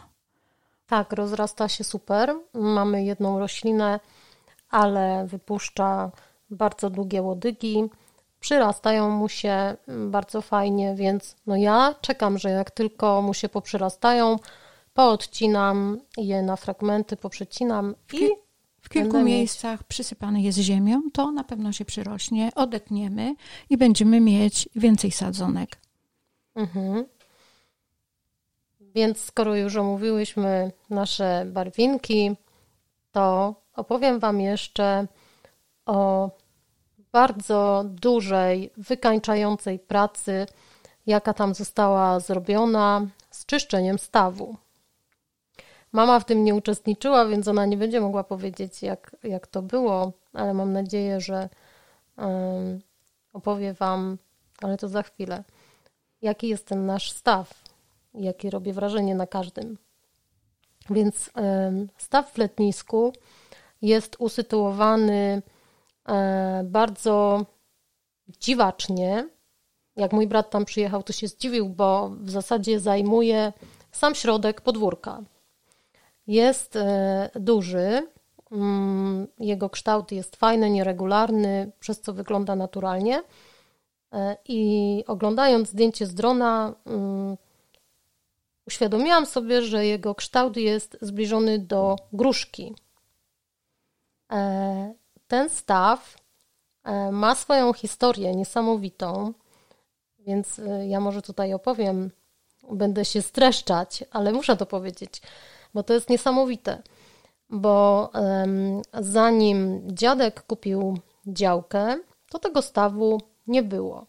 [0.87, 2.35] Tak, rozrasta się super.
[2.55, 4.01] Mamy jedną roślinę,
[4.71, 6.11] ale wypuszcza
[6.51, 7.85] bardzo długie łodygi.
[8.41, 14.37] Przyrastają mu się bardzo fajnie, więc no ja czekam, że jak tylko mu się poprzyrastają,
[14.95, 18.29] poodcinam je na fragmenty, poprzecinam i
[18.81, 19.89] w kilku Będę miejscach mieć.
[19.89, 23.35] przysypane jest ziemią, to na pewno się przyrośnie, odetniemy
[23.71, 25.77] i będziemy mieć więcej sadzonek.
[26.55, 27.05] Mhm.
[28.81, 32.37] Więc skoro już omówiłyśmy nasze barwinki,
[33.13, 35.07] to opowiem Wam jeszcze
[35.87, 36.31] o
[37.13, 40.47] bardzo dużej, wykańczającej pracy,
[41.07, 44.57] jaka tam została zrobiona z czyszczeniem stawu.
[45.93, 50.13] Mama w tym nie uczestniczyła, więc ona nie będzie mogła powiedzieć, jak, jak to było,
[50.33, 51.49] ale mam nadzieję, że
[52.17, 52.81] um,
[53.33, 54.19] opowie Wam,
[54.63, 55.45] ale to za chwilę,
[56.23, 57.65] jaki jest ten nasz staw,
[58.15, 59.79] jakie robię wrażenie na każdym.
[60.91, 63.13] Więc um, staw w letnisku
[63.83, 65.43] jest usytuowany
[66.09, 66.17] um,
[66.71, 67.47] bardzo
[68.29, 69.29] dziwacznie.
[69.97, 73.53] Jak mój brat tam przyjechał, to się zdziwił, bo w zasadzie zajmuje
[73.93, 75.23] sam środek podwórka.
[76.31, 78.09] Jest e, duży,
[78.51, 83.23] mm, jego kształt jest fajny, nieregularny, przez co wygląda naturalnie.
[84.13, 87.37] E, I oglądając zdjęcie z drona, mm,
[88.67, 92.75] uświadomiłam sobie, że jego kształt jest zbliżony do gruszki.
[94.33, 94.95] E,
[95.29, 96.17] ten staw
[97.13, 99.33] ma swoją historię niesamowitą,
[100.19, 102.11] więc ja może tutaj opowiem,
[102.71, 105.23] będę się streszczać, ale muszę to powiedzieć
[105.75, 106.83] bo to jest niesamowite.
[107.51, 111.97] Bo um, zanim dziadek kupił działkę,
[112.31, 114.07] to tego stawu nie było.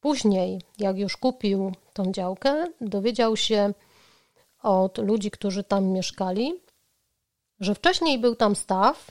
[0.00, 3.72] Później, jak już kupił tą działkę, dowiedział się
[4.62, 6.54] od ludzi, którzy tam mieszkali,
[7.60, 9.10] że wcześniej był tam staw,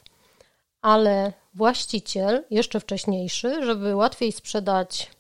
[0.82, 5.12] ale właściciel, jeszcze wcześniejszy, żeby łatwiej sprzedać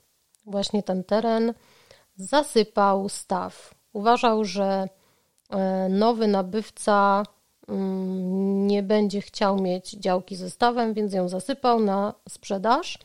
[0.45, 1.53] właśnie ten teren,
[2.15, 3.73] zasypał staw.
[3.93, 4.87] Uważał, że
[5.89, 7.23] nowy nabywca
[7.67, 12.99] mm, nie będzie chciał mieć działki ze stawem, więc ją zasypał na sprzedaż.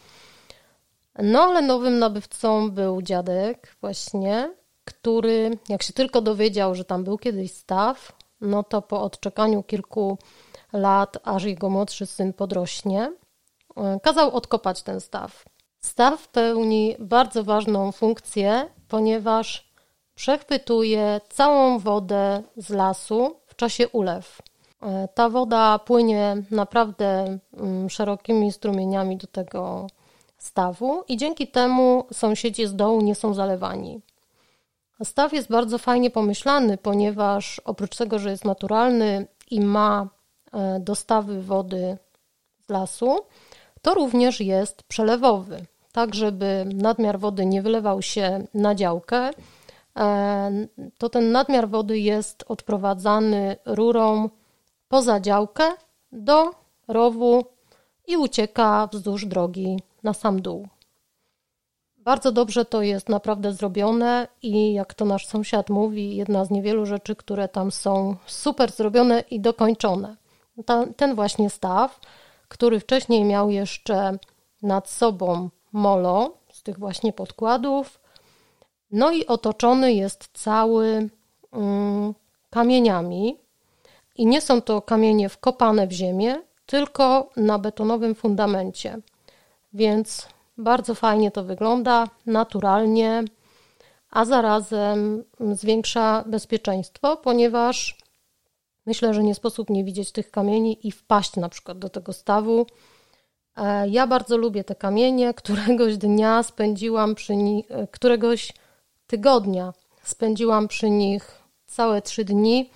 [1.18, 7.18] No ale nowym nabywcą był dziadek właśnie, który jak się tylko dowiedział, że tam był
[7.18, 10.18] kiedyś staw, no to po odczekaniu kilku
[10.72, 13.12] lat, aż jego młodszy syn podrośnie,
[13.76, 15.44] e, kazał odkopać ten staw.
[15.80, 19.67] Staw pełni bardzo ważną funkcję, ponieważ
[20.18, 24.42] przechwytuje całą wodę z lasu w czasie ulew.
[24.82, 29.86] E, ta woda płynie naprawdę mm, szerokimi strumieniami do tego
[30.38, 34.00] stawu i dzięki temu sąsiedzi z dołu nie są zalewani.
[35.04, 40.08] Staw jest bardzo fajnie pomyślany, ponieważ oprócz tego, że jest naturalny i ma
[40.52, 41.98] e, dostawy wody
[42.66, 43.16] z lasu,
[43.82, 49.30] to również jest przelewowy, tak żeby nadmiar wody nie wylewał się na działkę.
[49.98, 50.50] E,
[50.98, 54.30] to ten nadmiar wody jest odprowadzany rurą
[54.88, 55.64] poza działkę
[56.12, 56.50] do
[56.88, 57.44] rowu
[58.06, 60.68] i ucieka wzdłuż drogi na sam dół.
[61.96, 66.86] Bardzo dobrze to jest naprawdę zrobione i jak to nasz sąsiad mówi, jedna z niewielu
[66.86, 70.16] rzeczy, które tam są super zrobione i dokończone.
[70.66, 72.00] Ta, ten właśnie staw,
[72.48, 74.18] który wcześniej miał jeszcze
[74.62, 78.00] nad sobą molo z tych właśnie podkładów,
[78.90, 81.08] no i otoczony jest cały
[81.52, 82.14] mm,
[82.50, 83.36] kamieniami.
[84.16, 88.98] I nie są to kamienie wkopane w ziemię, tylko na betonowym fundamencie.
[89.72, 90.28] Więc
[90.58, 93.24] bardzo fajnie to wygląda, naturalnie,
[94.10, 97.98] a zarazem zwiększa bezpieczeństwo, ponieważ
[98.86, 102.66] myślę, że nie sposób nie widzieć tych kamieni i wpaść na przykład do tego stawu.
[103.56, 105.34] E, ja bardzo lubię te kamienie.
[105.42, 108.52] Któregoś dnia spędziłam przy nich, któregoś
[109.08, 112.70] tygodnia spędziłam przy nich całe trzy dni,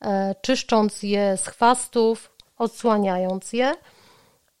[0.00, 3.74] e, czyszcząc je z chwastów, odsłaniając je.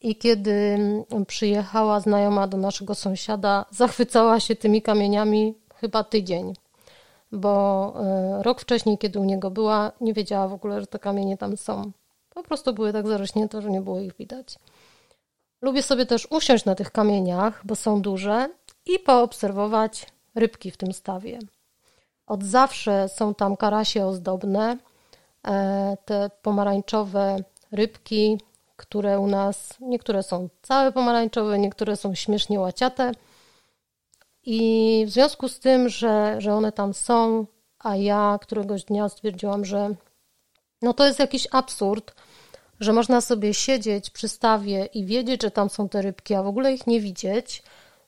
[0.00, 0.78] I kiedy
[1.26, 6.54] przyjechała znajoma do naszego sąsiada, zachwycała się tymi kamieniami chyba tydzień,
[7.32, 11.36] bo e, rok wcześniej, kiedy u niego była, nie wiedziała w ogóle, że te kamienie
[11.36, 11.92] tam są.
[12.34, 14.58] Po prostu były tak zarośnięte, że nie było ich widać.
[15.62, 18.48] Lubię sobie też usiąść na tych kamieniach, bo są duże
[18.86, 21.38] i poobserwować rybki w tym stawie.
[22.26, 24.78] Od zawsze są tam karasie ozdobne,
[25.46, 27.36] e, te pomarańczowe
[27.72, 28.40] rybki,
[28.76, 33.12] które u nas, niektóre są całe pomarańczowe, niektóre są śmiesznie łaciate.
[34.44, 37.46] I w związku z tym, że, że one tam są,
[37.78, 39.94] a ja któregoś dnia stwierdziłam, że
[40.82, 42.14] no to jest jakiś absurd,
[42.80, 46.46] że można sobie siedzieć przy stawie i wiedzieć, że tam są te rybki, a w
[46.46, 47.62] ogóle ich nie widzieć,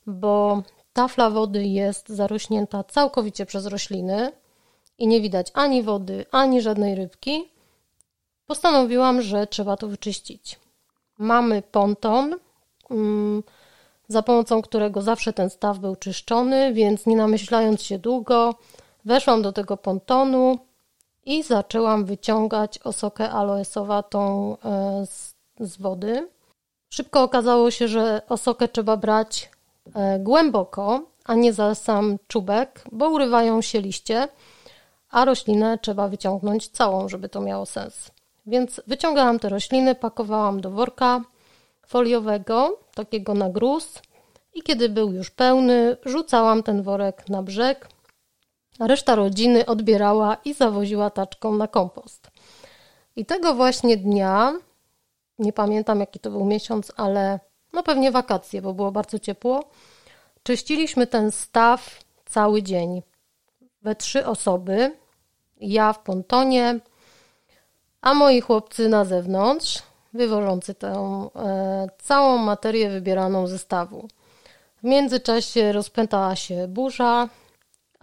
[0.05, 0.63] bo
[0.95, 4.31] tafla wody jest zarośnięta całkowicie przez rośliny
[4.97, 7.49] i nie widać ani wody, ani żadnej rybki.
[8.45, 10.59] Postanowiłam, że trzeba to wyczyścić.
[11.17, 12.35] Mamy ponton,
[12.89, 13.43] mm,
[14.07, 18.55] za pomocą którego zawsze ten staw był czyszczony, więc nie namyślając się długo,
[19.05, 20.59] weszłam do tego pontonu
[21.25, 24.19] i zaczęłam wyciągać osokę aloesowatą
[24.65, 26.29] e, z, z wody.
[26.89, 29.54] Szybko okazało się, że osokę trzeba brać
[30.19, 34.27] głęboko, a nie za sam czubek, bo urywają się liście,
[35.09, 38.11] a roślinę trzeba wyciągnąć całą, żeby to miało sens.
[38.45, 41.21] Więc wyciągałam te rośliny, pakowałam do worka
[41.87, 44.01] foliowego, takiego na gruz
[44.53, 47.89] i kiedy był już pełny, rzucałam ten worek na brzeg.
[48.79, 52.31] Reszta rodziny odbierała i zawoziła taczką na kompost.
[53.15, 54.53] I tego właśnie dnia,
[55.39, 57.39] nie pamiętam jaki to był miesiąc, ale
[57.75, 59.63] no pewnie wakacje, bo było bardzo ciepło,
[60.43, 63.01] czyściliśmy ten staw cały dzień.
[63.81, 64.97] We trzy osoby.
[65.61, 66.79] Ja w pontonie,
[68.01, 70.93] a moi chłopcy na zewnątrz, wywożący tę
[71.35, 74.07] e, całą materię wybieraną ze stawu.
[74.77, 77.29] W międzyczasie rozpętała się burza.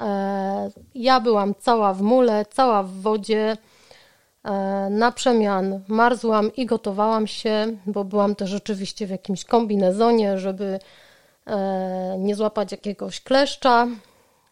[0.00, 3.56] E, ja byłam cała w mule, cała w wodzie.
[4.44, 4.50] E,
[4.90, 10.78] na przemian marzłam i gotowałam się, bo byłam też rzeczywiście w jakimś kombinezonie, żeby
[11.46, 13.86] e, nie złapać jakiegoś kleszcza.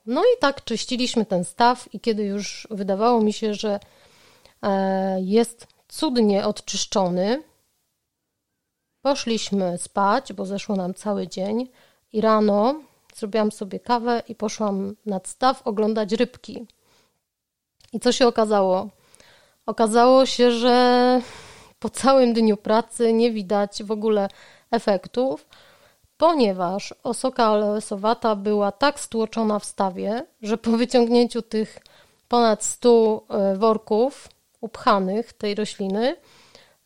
[0.07, 3.81] No i tak czyściliśmy ten staw, i kiedy już wydawało mi się, że
[4.63, 7.43] E, jest cudnie odczyszczony.
[9.03, 11.69] Poszliśmy spać, bo zeszło nam cały dzień
[12.13, 12.81] i rano
[13.15, 16.67] zrobiłam sobie kawę i poszłam nad staw oglądać rybki.
[17.93, 18.89] I co się okazało?
[19.71, 21.21] Okazało się, że
[21.79, 24.29] po całym dniu pracy nie widać w ogóle
[24.71, 25.47] efektów,
[26.17, 31.79] ponieważ osoka aloesowata była tak stłoczona w stawie, że po wyciągnięciu tych
[32.29, 34.29] ponad 100 e, worków
[34.61, 36.17] upchanych tej rośliny.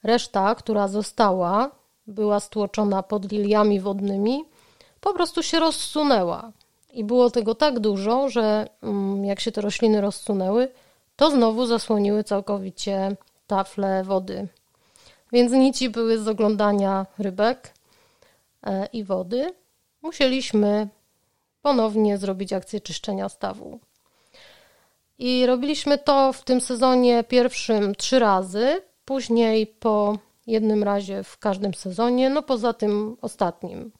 [0.03, 1.71] Reszta, która została,
[2.07, 4.45] była stłoczona pod liliami wodnymi,
[5.01, 6.53] po prostu się rozsunęła.
[6.93, 10.69] I było tego tak dużo, że mm, jak się te rośliny rozsunęły,
[11.17, 14.49] to znowu zasłoniły całkowicie tafle wody.
[15.33, 17.75] Więc nici były z oglądania rybek
[18.63, 19.55] e, i wody.
[20.03, 20.89] Musieliśmy
[21.63, 23.81] ponownie zrobić akcję czyszczenia stawu.
[25.19, 31.75] I robiliśmy to w tym sezonie pierwszym trzy razy, później po jednym razie w każdym
[31.75, 33.93] sezonie, no poza tym ostatnim.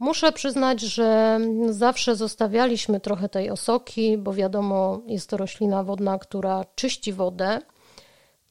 [0.00, 6.64] Muszę przyznać, że zawsze zostawialiśmy trochę tej osoki, bo wiadomo, jest to roślina wodna, która
[6.74, 7.58] czyści wodę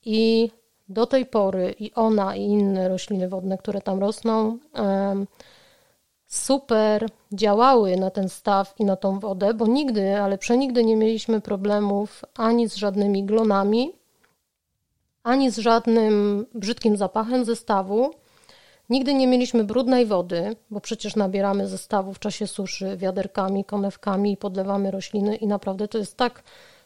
[0.06, 0.52] i
[0.90, 4.58] do tej pory i ona, i inne rośliny wodne, które tam rosną,
[6.28, 11.42] super działały na ten staw i na tą wodę, bo nigdy, ale przenigdy nie mieliśmy
[11.42, 13.92] problemów ani z żadnymi glonami,
[15.24, 18.14] ani z żadnym brzydkim zapachem zestawu.
[18.90, 24.38] Nigdy nie mieliśmy brudnej wody, bo przecież nabieramy zestawu w czasie suszy wiaderkami, konewkami i
[24.38, 26.44] podlewamy rośliny i naprawdę to jest tak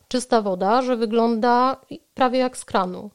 [0.07, 1.77] czysta woda, że wygląda
[2.13, 3.09] prawie jak z kranu.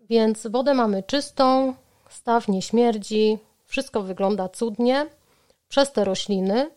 [0.00, 1.74] Więc wodę mamy czystą,
[2.08, 5.06] staw nie śmierdzi, wszystko wygląda cudnie
[5.68, 6.70] przez te rośliny,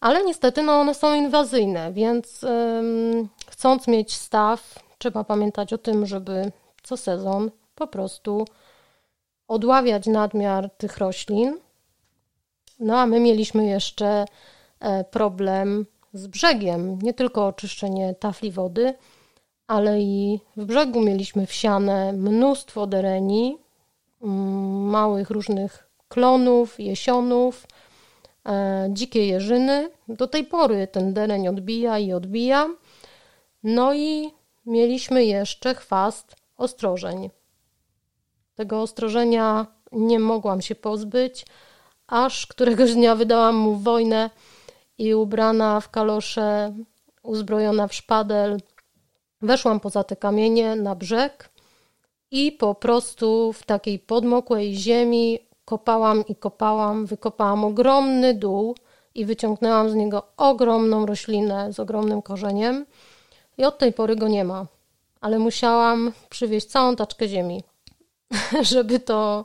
[0.00, 6.06] ale niestety no, one są inwazyjne, więc ym, chcąc mieć staw, trzeba pamiętać o tym,
[6.06, 8.44] żeby co sezon po prostu
[9.48, 11.58] odławiać nadmiar tych roślin.
[12.80, 14.24] No a my mieliśmy jeszcze
[14.80, 18.94] e, problem z brzegiem, nie tylko oczyszczenie tafli wody,
[19.66, 23.58] ale i w brzegu mieliśmy wsiane mnóstwo dereni,
[24.22, 27.66] mm, małych różnych klonów, jesionów,
[28.46, 29.90] e, dzikie jeżyny.
[30.08, 32.68] Do tej pory ten dereń odbija i odbija.
[33.62, 34.30] No i
[34.66, 37.30] mieliśmy jeszcze chwast ostrożeń.
[38.56, 41.46] Tego ostrożenia nie mogłam się pozbyć,
[42.06, 44.30] aż któregoś dnia wydałam mu wojnę
[44.98, 46.74] i ubrana w kalosze,
[47.22, 48.60] uzbrojona w szpadel,
[49.42, 51.50] weszłam poza te kamienie na brzeg
[52.30, 58.76] i po prostu w takiej podmokłej ziemi kopałam i kopałam, wykopałam ogromny dół
[59.14, 62.86] i wyciągnęłam z niego ogromną roślinę z ogromnym korzeniem
[63.58, 64.66] i od tej pory go nie ma.
[65.20, 67.62] Ale musiałam przywieźć całą taczkę ziemi,
[68.72, 69.44] żeby to,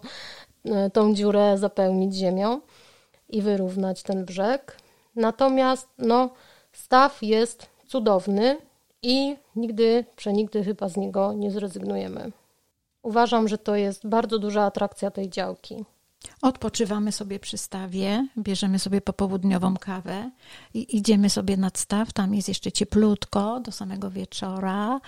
[0.66, 2.62] e, tą dziurę zapełnić ziemią
[3.30, 4.78] i wyrównać ten brzeg.
[5.16, 6.30] Natomiast no,
[6.72, 8.58] staw jest cudowny
[9.02, 12.32] i nigdy, przenigdy chyba z niego nie zrezygnujemy.
[13.04, 15.86] Uważam, że to jest bardzo duża atrakcja tej działki.
[16.42, 20.32] Odpoczywamy sobie przy stawie, bierzemy sobie popołudniową kawę
[20.74, 22.14] i idziemy sobie nad staw.
[22.14, 25.02] Tam jest jeszcze cieplutko do samego wieczora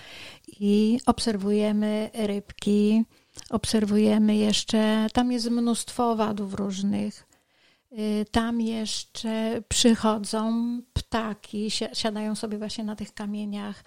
[0.48, 3.06] i obserwujemy rybki,
[3.50, 7.28] obserwujemy jeszcze, tam jest mnóstwo owadów różnych.
[7.92, 10.54] Y, tam jeszcze przychodzą
[10.94, 13.84] ptaki, siadają sobie właśnie na tych kamieniach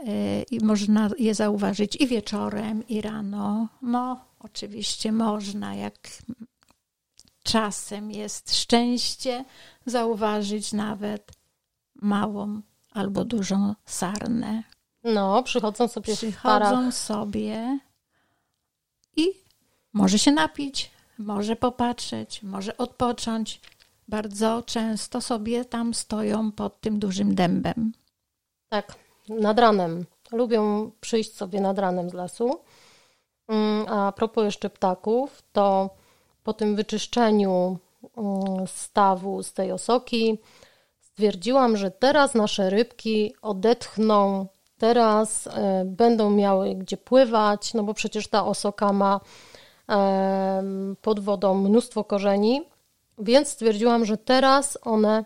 [0.00, 3.68] y, i można je zauważyć i wieczorem, i rano.
[3.82, 6.08] No, oczywiście można, jak
[7.42, 9.44] czasem jest szczęście,
[9.86, 11.32] zauważyć nawet
[11.94, 12.60] małą
[12.92, 14.62] albo dużą sarnę.
[15.04, 17.78] No, przychodzą sobie przychodzą sobie
[19.16, 19.32] i
[19.92, 23.60] może się napić, może popatrzeć, może odpocząć.
[24.08, 27.92] Bardzo często sobie tam stoją pod tym dużym dębem.
[28.68, 28.94] Tak,
[29.28, 30.04] nad ranem.
[30.32, 32.60] Lubią przyjść sobie nad ranem z lasu.
[33.48, 35.90] Mm, a propos jeszcze ptaków, to
[36.42, 37.78] po tym wyczyszczeniu
[38.16, 40.38] mm, stawu z tej osoki
[41.00, 44.46] stwierdziłam, że teraz nasze rybki odetchną,
[44.78, 49.20] teraz e, będą miały gdzie pływać, no bo przecież ta osoka ma
[51.02, 52.62] pod wodą mnóstwo korzeni,
[53.18, 55.24] więc stwierdziłam, że teraz one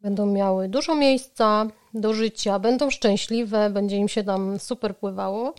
[0.00, 5.54] będą miały dużo miejsca do życia, będą szczęśliwe, będzie im się tam super pływało.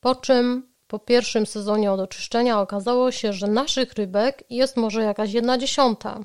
[0.00, 5.32] Po czym po pierwszym sezonie od oczyszczenia okazało się, że naszych rybek jest może jakaś
[5.32, 6.20] jedna dziesiąta.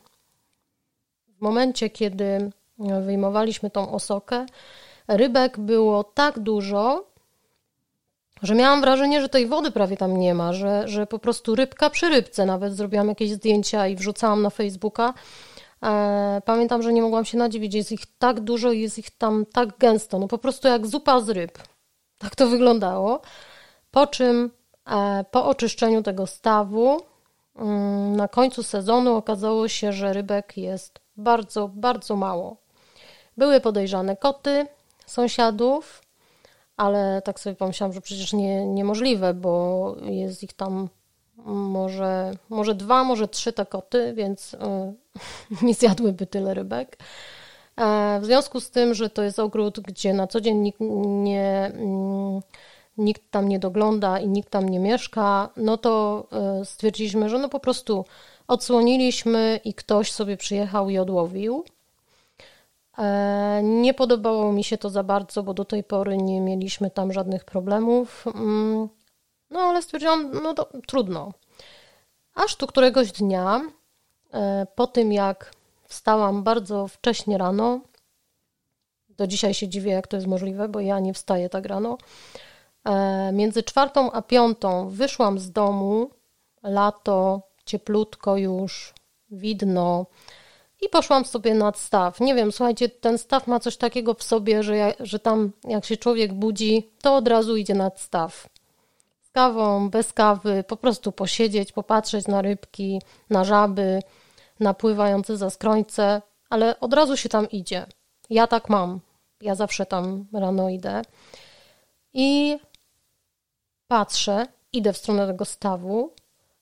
[1.27, 4.45] W momencie, kiedy wyjmowaliśmy tą osokę,
[5.07, 7.11] rybek było tak dużo,
[8.41, 11.89] że miałam wrażenie, że tej wody prawie tam nie ma, że, że po prostu rybka
[11.89, 12.45] przy rybce.
[12.45, 15.13] Nawet zrobiłam jakieś zdjęcia i wrzucałam na Facebooka.
[15.83, 19.77] E, pamiętam, że nie mogłam się nadziwić, jest ich tak dużo jest ich tam tak
[19.77, 21.57] gęsto, no po prostu jak zupa z ryb.
[22.17, 23.21] Tak to wyglądało.
[23.91, 24.51] Po czym
[24.91, 27.01] e, po oczyszczeniu tego stawu
[27.55, 32.57] mm, na końcu sezonu okazało się, że rybek jest bardzo, bardzo mało.
[33.37, 34.67] Były podejrzane koty
[35.11, 36.01] sąsiadów,
[36.77, 40.89] ale tak sobie pomyślałam, że przecież nie, niemożliwe, bo jest ich tam
[41.45, 44.93] może, może dwa, może trzy te koty, więc e,
[45.65, 46.97] nie zjadłyby tyle rybek.
[47.77, 51.71] E, w związku z tym, że to jest ogród, gdzie na co dzień nikt, nie,
[51.73, 52.41] mm,
[52.97, 57.49] nikt tam nie dogląda i nikt tam nie mieszka, no to e, stwierdziliśmy, że no
[57.49, 58.05] po prostu
[58.47, 61.63] odsłoniliśmy i ktoś sobie przyjechał i odłowił.
[62.97, 67.13] E, nie podobało mi się to za bardzo, bo do tej pory nie mieliśmy tam
[67.13, 68.25] żadnych problemów.
[68.35, 68.89] Mm,
[69.49, 71.31] no ale stwierdziłam, no to trudno.
[72.35, 73.61] Aż tu któregoś dnia,
[74.33, 75.51] e, po tym jak
[75.83, 77.79] wstałam bardzo wcześnie rano,
[79.09, 81.97] do dzisiaj się dziwię, jak to jest możliwe, bo ja nie wstaję tak rano.
[82.85, 86.09] E, między czwartą a piątą wyszłam z domu,
[86.63, 88.93] lato, cieplutko już,
[89.29, 90.05] widno
[90.81, 92.19] i poszłam sobie nad staw.
[92.19, 95.85] Nie wiem, słuchajcie, ten staw ma coś takiego w sobie, że, ja, że tam jak
[95.85, 98.49] się człowiek budzi, to od razu idzie nad staw.
[99.21, 103.99] Z kawą, bez kawy, po prostu posiedzieć, popatrzeć na rybki, na żaby,
[104.59, 107.85] na pływające za skrońce, ale od razu się tam idzie.
[108.29, 108.99] Ja tak mam.
[109.41, 111.01] Ja zawsze tam rano idę.
[112.13, 112.57] I
[113.87, 116.13] patrzę, idę w stronę tego stawu,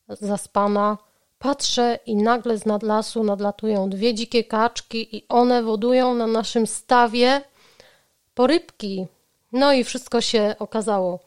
[0.07, 0.97] zaspana,
[1.40, 6.68] patrzę i nagle z nad lasu nadlatują dwie dzikie kaczki i one wodują na naszym
[6.68, 7.42] stawie
[8.34, 9.08] porybki.
[9.52, 11.20] No i wszystko się okazało.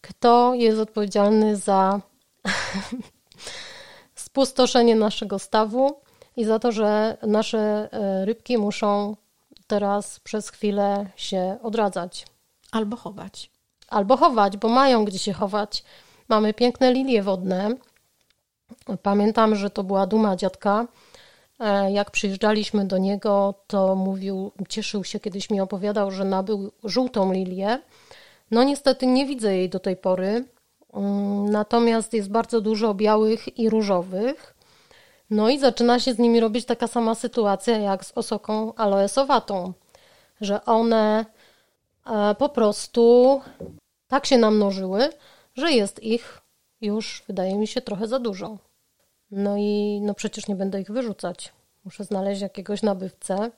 [0.00, 2.00] Kto jest odpowiedzialny za
[4.14, 6.00] spustoszenie naszego stawu
[6.36, 7.58] i za to, że nasze
[7.92, 9.16] e, rybki muszą
[9.66, 12.26] teraz przez chwilę się odradzać.
[12.72, 13.50] Albo chować.
[13.88, 15.84] Albo chować, bo mają gdzie się chować.
[16.28, 17.76] Mamy piękne lilie wodne.
[19.02, 20.86] Pamiętam, że to była duma dziadka.
[21.60, 27.32] E, jak przyjeżdżaliśmy do niego, to mówił, cieszył się, kiedyś mi opowiadał, że nabył żółtą
[27.32, 27.78] lilię.
[28.50, 30.44] No niestety nie widzę jej do tej pory.
[30.94, 34.54] Mm, natomiast jest bardzo dużo białych i różowych.
[35.30, 39.72] No i zaczyna się z nimi robić taka sama sytuacja jak z osoką aloesowatą,
[40.40, 41.26] że one
[42.06, 43.40] e, po prostu
[44.08, 45.08] tak się namnożyły,
[45.56, 46.40] że jest ich
[46.80, 48.58] już, wydaje mi się, trochę za dużo.
[49.30, 51.52] No i no przecież nie będę ich wyrzucać.
[51.84, 53.50] Muszę znaleźć jakiegoś nabywcę,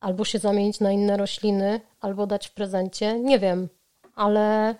[0.00, 3.20] albo się zamienić na inne rośliny, albo dać w prezencie.
[3.20, 3.68] Nie wiem,
[4.14, 4.74] ale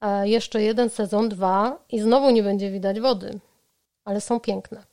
[0.00, 3.38] e, jeszcze jeden sezon, dwa i znowu nie będzie widać wody,
[4.04, 4.84] ale są piękne.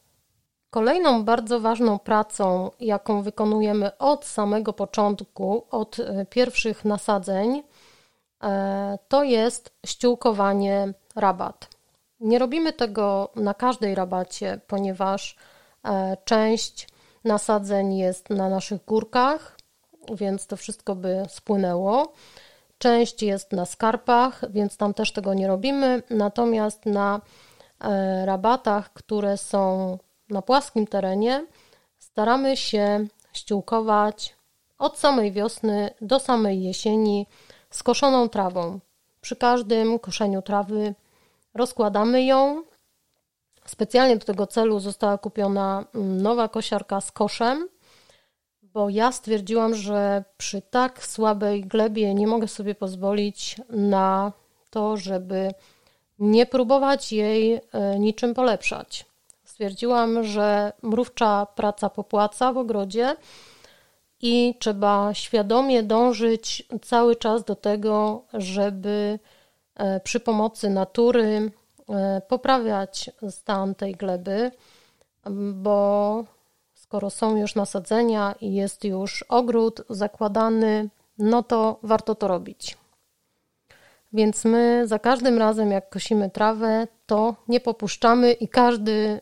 [0.70, 7.64] Kolejną bardzo ważną pracą, jaką wykonujemy od samego początku, od e, pierwszych nasadzeń,
[8.44, 11.68] e, to jest ściółkowanie rabat.
[12.20, 15.36] Nie robimy tego na każdej rabacie, ponieważ
[15.86, 16.88] e, część
[17.24, 19.58] nasadzeń jest na naszych górkach,
[20.14, 22.14] więc to wszystko by spłynęło.
[22.78, 26.04] Część jest na skarpach, więc tam też tego nie robimy.
[26.10, 27.22] Natomiast na
[28.26, 29.98] rabatach, które są
[30.30, 31.46] na płaskim terenie
[32.02, 34.36] staramy się ściółkować
[34.78, 37.28] od samej wiosny do samej jesieni
[37.70, 38.80] skoszoną trawą.
[39.22, 40.96] Przy każdym koszeniu trawy
[41.54, 42.64] rozkładamy ją.
[43.66, 47.70] Specjalnie do tego celu została kupiona mm, nowa kosiarka z koszem,
[48.64, 54.32] bo ja stwierdziłam, że przy tak słabej glebie nie mogę sobie pozwolić na
[54.70, 55.52] to, żeby
[56.20, 59.12] nie próbować jej e, niczym polepszać
[59.62, 63.16] stwierdziłam, że mrówcza praca popłaca w ogrodzie
[64.22, 69.20] i trzeba świadomie dążyć cały czas do tego, żeby
[70.04, 71.52] przy pomocy natury
[71.90, 74.52] e, poprawiać stan tej gleby,
[75.54, 76.24] bo
[76.74, 82.78] skoro są już nasadzenia i jest już ogród zakładany, no to warto to robić.
[84.14, 89.20] Więc my za każdym razem, jak kosimy trawę, to nie popuszczamy i każdy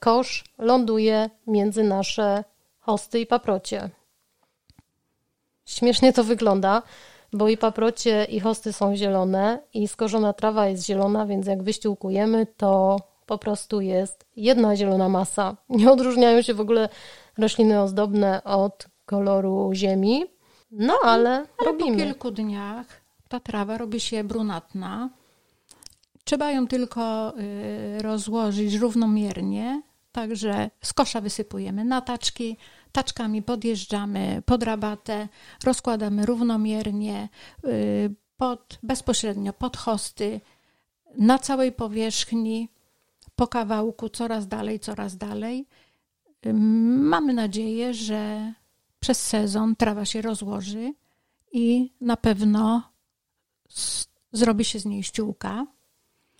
[0.00, 2.44] kosz ląduje między nasze
[2.78, 3.90] hosty i paprocie.
[5.64, 6.82] Śmiesznie to wygląda,
[7.32, 12.46] bo i paprocie i hosty są zielone i skorzona trawa jest zielona, więc jak wyściółkujemy,
[12.56, 15.56] to po prostu jest jedna zielona masa.
[15.68, 16.88] Nie odróżniają się w ogóle
[17.38, 20.24] rośliny ozdobne od koloru ziemi.
[20.70, 21.96] No ale, ale robimy.
[21.96, 22.86] Po kilku dniach
[23.28, 25.10] ta trawa robi się brunatna.
[26.24, 32.56] Trzeba ją tylko y, rozłożyć równomiernie, także z kosza wysypujemy na taczki,
[32.92, 35.28] taczkami podjeżdżamy pod rabatę,
[35.64, 37.28] rozkładamy równomiernie,
[37.64, 40.40] y, pod, bezpośrednio pod hosty,
[41.18, 42.68] na całej powierzchni,
[43.36, 45.66] po kawałku, coraz dalej, coraz dalej.
[46.52, 48.52] Mamy nadzieję, że
[49.00, 50.92] przez sezon trawa się rozłoży
[51.52, 52.82] i na pewno
[54.32, 55.66] zrobi się z niej ściółka.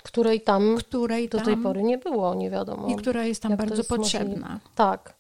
[0.03, 2.89] Której tam której do tej pory nie było, nie wiadomo.
[2.89, 4.49] I która jest tam bardzo jest potrzebna.
[4.49, 4.61] Możliwe.
[4.75, 5.18] Tak.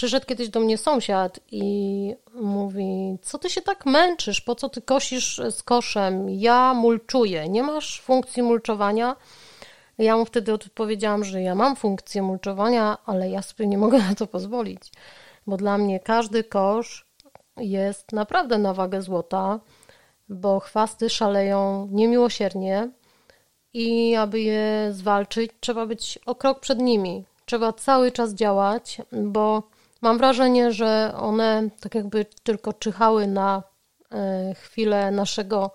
[0.00, 4.40] Przyszedł kiedyś do mnie sąsiad i mówi: Co ty się tak męczysz?
[4.40, 6.30] Po co ty kosisz z koszem?
[6.30, 7.48] Ja mulczuję.
[7.48, 9.16] Nie masz funkcji mulczowania?
[9.98, 14.14] Ja mu wtedy odpowiedziałam, że ja mam funkcję mulczowania, ale ja sobie nie mogę na
[14.14, 14.82] to pozwolić,
[15.46, 17.06] bo dla mnie każdy kosz
[17.56, 19.60] jest naprawdę na wagę złota
[20.28, 22.90] bo chwasty szaleją niemiłosiernie
[23.72, 27.24] i aby je zwalczyć, trzeba być o krok przed nimi.
[27.44, 29.62] Trzeba cały czas działać, bo
[30.00, 33.62] mam wrażenie, że one tak jakby tylko czyhały na
[34.12, 35.70] e, chwilę naszego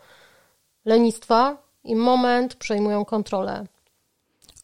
[0.86, 3.66] lenistwa i moment przejmują kontrolę.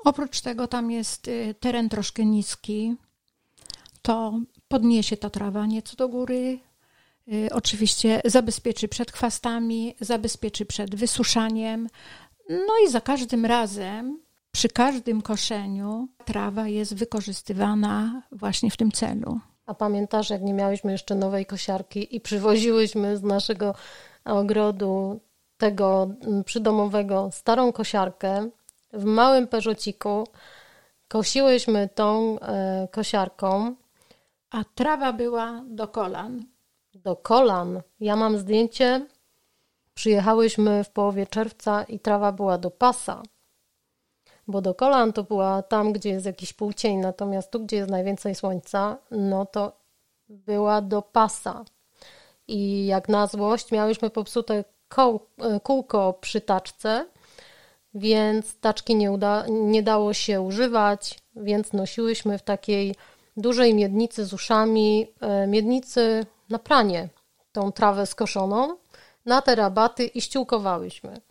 [0.03, 2.95] Oprócz tego tam jest y, teren troszkę niski,
[4.01, 6.59] to podniesie ta trawa nieco do góry.
[7.33, 11.87] Y, oczywiście zabezpieczy przed chwastami, zabezpieczy przed wysuszaniem.
[12.49, 14.19] No i za każdym razem,
[14.51, 19.39] przy każdym koszeniu, trawa jest wykorzystywana właśnie w tym celu.
[19.65, 23.75] A pamiętasz, jak nie miałyśmy jeszcze nowej kosiarki i przywoziłyśmy z naszego
[24.25, 25.19] ogrodu
[25.57, 28.49] tego mm, przydomowego starą kosiarkę
[28.93, 30.27] w małym peżociku.
[31.07, 33.75] Kosiłyśmy tą e, kosiarką.
[34.49, 36.45] A trawa była do kolan.
[36.93, 37.81] Do kolan.
[37.99, 39.05] Ja mam zdjęcie.
[39.93, 43.23] Przyjechałyśmy w połowie czerwca i trawa była do pasa.
[44.47, 48.35] Bo do kolan to była tam, gdzie jest jakiś półcień, natomiast tu, gdzie jest najwięcej
[48.35, 49.71] słońca, no to
[50.29, 51.65] była do pasa.
[52.47, 54.63] I jak na złość miałyśmy popsute
[54.97, 57.05] e, kółko przy taczce,
[57.93, 62.95] więc taczki nie, uda, nie dało się używać, więc nosiłyśmy w takiej
[63.37, 67.09] dużej miednicy z uszami, e, miednicy na pranie,
[67.51, 68.77] tą trawę skoszoną,
[69.25, 71.21] na te rabaty i ściółkowałyśmy.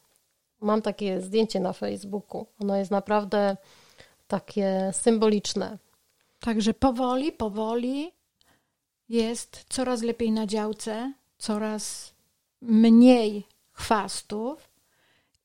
[0.60, 2.46] Mam takie zdjęcie na Facebooku.
[2.60, 3.56] Ono jest naprawdę
[4.28, 5.78] takie symboliczne.
[6.40, 8.12] Także powoli, powoli
[9.08, 12.14] jest coraz lepiej na działce, coraz
[12.60, 14.70] mniej chwastów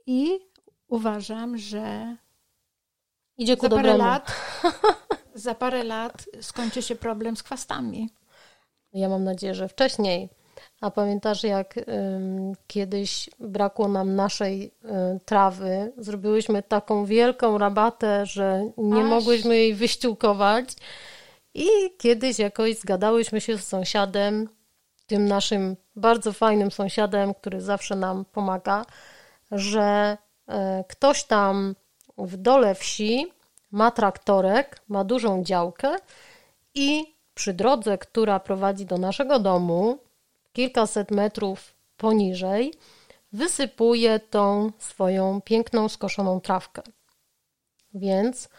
[0.06, 0.40] i
[0.88, 2.16] uważam, że
[3.38, 4.32] idzie ku za parę lat
[5.46, 8.10] za parę lat skończy się problem z chwastami.
[8.94, 10.30] Ja mam nadzieję, że wcześniej.
[10.82, 11.80] A pamiętasz, jak
[12.68, 14.90] kiedyś brakło nam naszej y,
[15.26, 15.94] trawy?
[15.98, 19.10] Zrobiłyśmy taką wielką rabatę, że nie Aś.
[19.10, 20.70] mogłyśmy jej wyściółkować.
[21.54, 21.68] I
[21.98, 24.50] kiedyś jakoś zgadałyśmy się z sąsiadem,
[25.08, 28.86] tym naszym bardzo fajnym sąsiadem, który zawsze nam pomaga,
[29.52, 30.18] że
[30.48, 31.76] e, ktoś tam
[32.18, 33.32] w dole wsi
[33.72, 35.96] ma traktorek, ma dużą działkę
[36.74, 39.98] i przy drodze, która prowadzi do naszego domu,
[40.56, 42.74] kilkaset metrów poniżej,
[43.32, 46.82] wysypuje tą swoją piękną, skoszoną trawkę.
[47.94, 48.50] Więc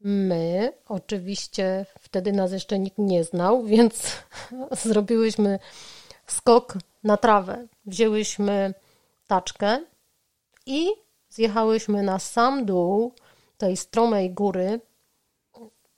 [0.00, 4.16] my, oczywiście wtedy nas jeszcze nikt nie znał, więc
[4.72, 5.58] zrobiłyśmy
[6.26, 7.66] skok na trawę.
[7.86, 8.74] Wzięłyśmy
[9.26, 9.84] taczkę
[10.66, 10.88] i
[11.28, 13.14] zjechałyśmy na sam dół
[13.56, 14.80] tej stromej góry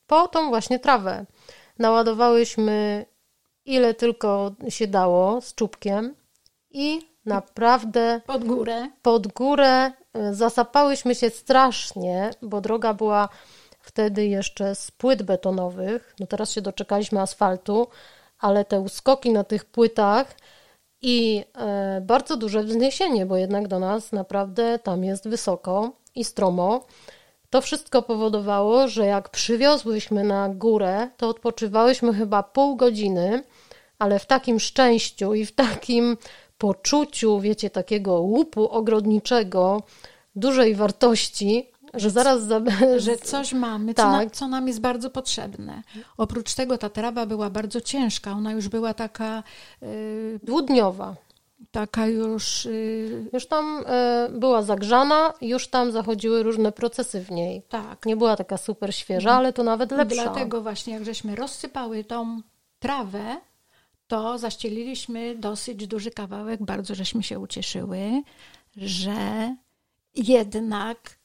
[0.06, 1.26] po tą właśnie trawę.
[1.78, 3.06] Naładowałyśmy
[3.64, 6.14] ile tylko się dało z czubkiem
[6.70, 8.88] i naprawdę pod górę.
[9.02, 13.28] Pod górę y, zasapałyśmy się strasznie, bo droga była
[13.80, 16.14] wtedy jeszcze z płyt betonowych.
[16.20, 17.88] No teraz się doczekaliśmy asfaltu,
[18.38, 20.34] ale te uskoki na tych płytach
[21.02, 26.86] i e, bardzo duże wzniesienie, bo jednak do nas naprawdę tam jest wysoko i stromo.
[27.50, 33.42] To wszystko powodowało, że jak przywiozłyśmy na górę, to odpoczywałyśmy chyba pół godziny,
[33.98, 36.16] ale w takim szczęściu i w takim
[36.58, 39.82] poczuciu, wiecie, takiego łupu ogrodniczego,
[40.36, 42.42] dużej wartości, że zaraz...
[42.42, 42.60] Za...
[42.98, 44.06] Że coś mamy, tak.
[44.06, 45.82] co, nam, co, nam, jest bardzo potrzebne.
[46.16, 49.42] Oprócz tego ta trawa była bardzo ciężka, ona już była taka...
[49.82, 51.16] Yy, Dwudniowa.
[51.70, 52.64] Taka już...
[52.64, 53.30] Yy...
[53.32, 53.84] Już tam
[54.32, 57.62] yy, była zagrzana, już tam zachodziły różne procesy w niej.
[57.68, 58.06] Tak.
[58.06, 60.22] Nie była taka super świeża, ale to nawet lepsza.
[60.22, 62.40] Dlatego właśnie, jak żeśmy rozsypały tą
[62.78, 63.36] trawę,
[64.08, 68.22] to zaścieliliśmy dosyć duży kawałek, bardzo żeśmy się ucieszyły,
[68.76, 69.56] że
[70.14, 71.18] jednak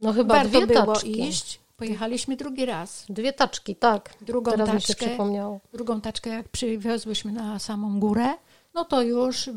[0.00, 1.28] no chyba Warto dwie było taczki.
[1.28, 1.60] iść.
[1.76, 3.04] Pojechaliśmy drugi raz.
[3.08, 4.14] Dwie taczki, tak.
[4.20, 5.60] Drugą Teraz taczkę, mi się przypomniało.
[5.72, 8.34] Drugą taczkę, jak przywiozłyśmy na samą górę,
[8.74, 9.50] no to już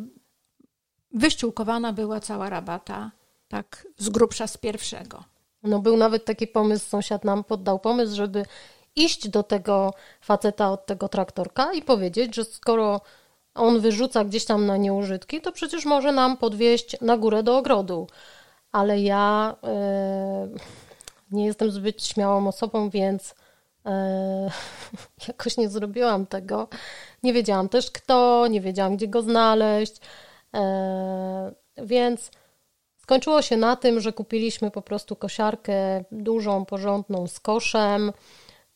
[1.11, 3.11] wyściółkowana była cała rabata,
[3.47, 5.23] tak z grubsza z pierwszego.
[5.63, 8.45] No był nawet taki pomysł, sąsiad nam poddał pomysł, żeby
[8.95, 13.01] iść do tego faceta od tego traktorka i powiedzieć, że skoro
[13.55, 18.07] on wyrzuca gdzieś tam na nieużytki, to przecież może nam podwieźć na górę do ogrodu
[18.73, 20.47] ale ja e,
[21.31, 23.35] nie jestem zbyt śmiałą osobą, więc
[23.85, 24.51] e,
[25.27, 26.67] jakoś nie zrobiłam tego.
[27.23, 29.95] Nie wiedziałam też kto, nie wiedziałam gdzie go znaleźć,
[30.53, 32.31] e, więc
[32.97, 38.11] skończyło się na tym, że kupiliśmy po prostu kosiarkę dużą, porządną z koszem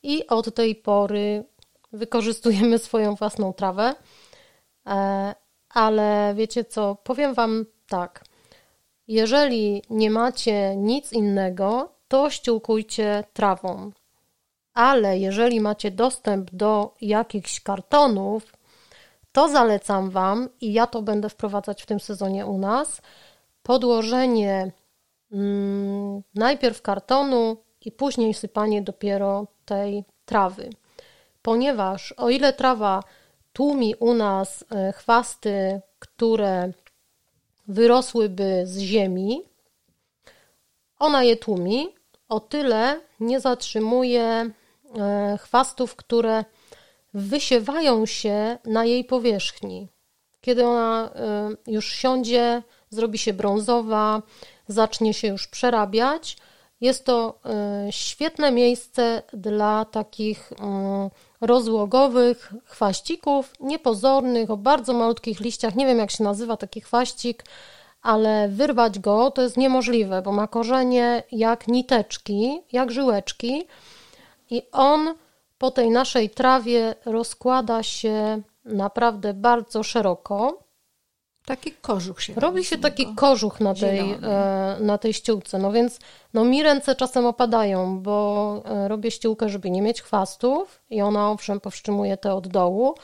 [0.03, 1.43] i od tej pory
[1.93, 3.95] wykorzystujemy swoją własną trawę.
[5.70, 8.24] Ale wiecie co, powiem Wam tak.
[9.08, 13.91] Jeżeli nie macie nic innego, to ściółkujcie trawą.
[14.78, 18.54] Ale jeżeli macie dostęp do jakichś kartonów,
[19.32, 23.02] to zalecam Wam i ja to będę wprowadzać w tym sezonie u nas.
[23.64, 24.72] podłożenie
[25.32, 30.70] mm, najpierw kartonu i później sypanie dopiero tej trawy.
[31.42, 33.04] Ponieważ o ile trawa
[33.54, 36.72] tłumi u nas e, chwasty, które
[37.68, 39.42] wyrosłyby z ziemi,
[41.00, 41.88] ona je tłumi,
[42.30, 44.52] o tyle nie zatrzymuje
[45.40, 46.46] chwastów, które
[47.14, 49.88] wysiewają się na jej powierzchni.
[50.42, 54.22] Kiedy ona e, już siądzie, zrobi się brązowa,
[54.68, 56.38] zacznie się już przerabiać,
[56.82, 60.54] jest to e, świetne miejsce dla takich
[61.42, 65.76] rozłogowych chwaścików, niepozornych, o bardzo malutkich liściach.
[65.76, 67.44] Nie wiem, jak się nazywa taki chwaścik,
[68.02, 73.68] ale wyrwać go to jest niemożliwe, bo ma korzenie jak niteczki, jak żyłeczki
[74.50, 75.16] i on
[75.58, 80.64] po tej naszej trawie rozkłada się naprawdę bardzo szeroko.
[81.45, 82.64] Taki kożuch się robi.
[82.64, 85.58] się taki kożuch na tej, e, na tej ściółce.
[85.58, 86.00] No więc
[86.34, 91.32] no mi ręce czasem opadają, bo e, robię ściółkę, żeby nie mieć chwastów i ona
[91.32, 92.95] owszem powstrzymuje te od dołu,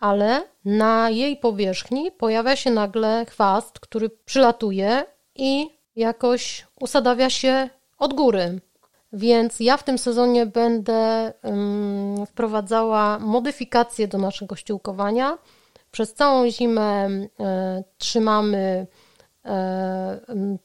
[0.00, 5.04] ale na jej powierzchni pojawia się nagle chwast, który przylatuje
[5.34, 8.60] i jakoś usadawia się od góry.
[9.16, 11.32] Więc ja w tym sezonie będę
[12.26, 15.38] wprowadzała modyfikacje do naszego ściółkowania.
[15.90, 17.08] Przez całą zimę
[17.98, 18.86] trzymamy
[19.44, 20.20] e,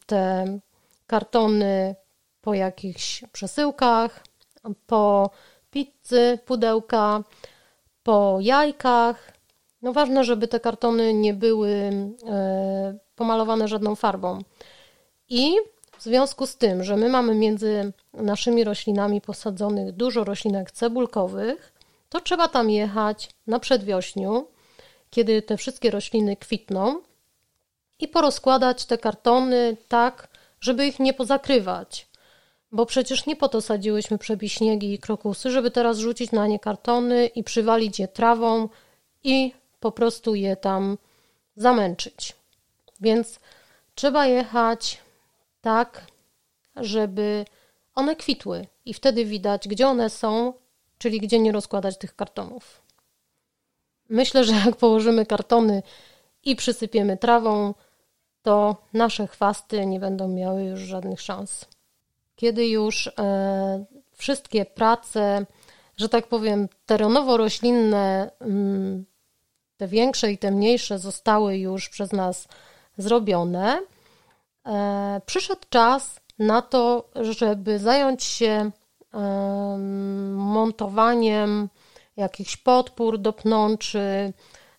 [0.05, 0.45] te
[1.07, 1.95] kartony
[2.41, 4.23] po jakichś przesyłkach,
[4.87, 5.29] po
[5.71, 7.23] pizzy, pudełka
[8.03, 9.31] po jajkach.
[9.81, 14.39] No ważne, żeby te kartony nie były e, pomalowane żadną farbą.
[15.29, 15.55] I
[16.01, 21.73] w związku z tym, że my mamy między naszymi roślinami posadzonych dużo roślinek cebulkowych,
[22.09, 24.47] to trzeba tam jechać na przedwiośniu,
[25.09, 27.01] kiedy te wszystkie rośliny kwitną
[27.99, 30.27] i porozkładać te kartony tak,
[30.61, 32.07] żeby ich nie pozakrywać.
[32.71, 37.27] Bo przecież nie po to sadziłyśmy przebiśniegi i krokusy, żeby teraz rzucić na nie kartony
[37.27, 38.69] i przywalić je trawą
[39.23, 40.97] i po prostu je tam
[41.55, 42.35] zamęczyć.
[43.01, 43.39] Więc
[43.95, 45.01] trzeba jechać
[45.61, 46.07] tak,
[46.75, 47.45] żeby
[47.95, 50.53] one kwitły i wtedy widać, gdzie one są,
[50.97, 52.81] czyli gdzie nie rozkładać tych kartonów.
[54.09, 55.83] Myślę, że jak położymy kartony
[56.43, 57.73] i przysypiemy trawą,
[58.41, 61.65] to nasze chwasty nie będą miały już żadnych szans
[62.41, 65.45] kiedy już e, wszystkie prace,
[65.97, 69.05] że tak powiem, terenowo-roślinne, mm,
[69.77, 72.47] te większe i te mniejsze, zostały już przez nas
[72.97, 73.81] zrobione,
[74.65, 78.71] e, przyszedł czas na to, żeby zająć się
[80.35, 81.69] montowaniem
[82.17, 84.33] jakichś podpór do pnączy,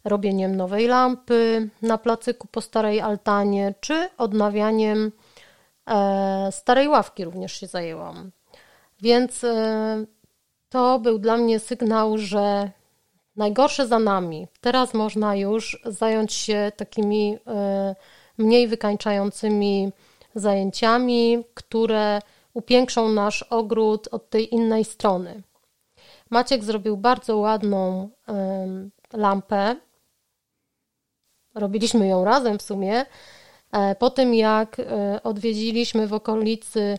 [0.05, 5.13] robieniem nowej lampy na placyku po starej altanie, czy odnawianiem
[5.91, 8.31] E, starej ławki również się zajęłam.
[9.01, 10.05] Więc e,
[10.69, 12.71] to był dla mnie sygnał, że
[13.37, 14.47] najgorsze za nami.
[14.61, 17.95] Teraz można już zająć się takimi e,
[18.39, 19.93] mniej wykańczającymi
[20.35, 22.21] zajęciami, które
[22.55, 25.43] upiększą nasz ogród od tej innej strony.
[26.31, 28.09] Maciek zrobił bardzo ładną
[29.13, 29.77] lampę.
[31.55, 33.07] Robiliśmy ją razem w sumie
[33.73, 36.99] E, po tym, jak e, odwiedziliśmy w okolicy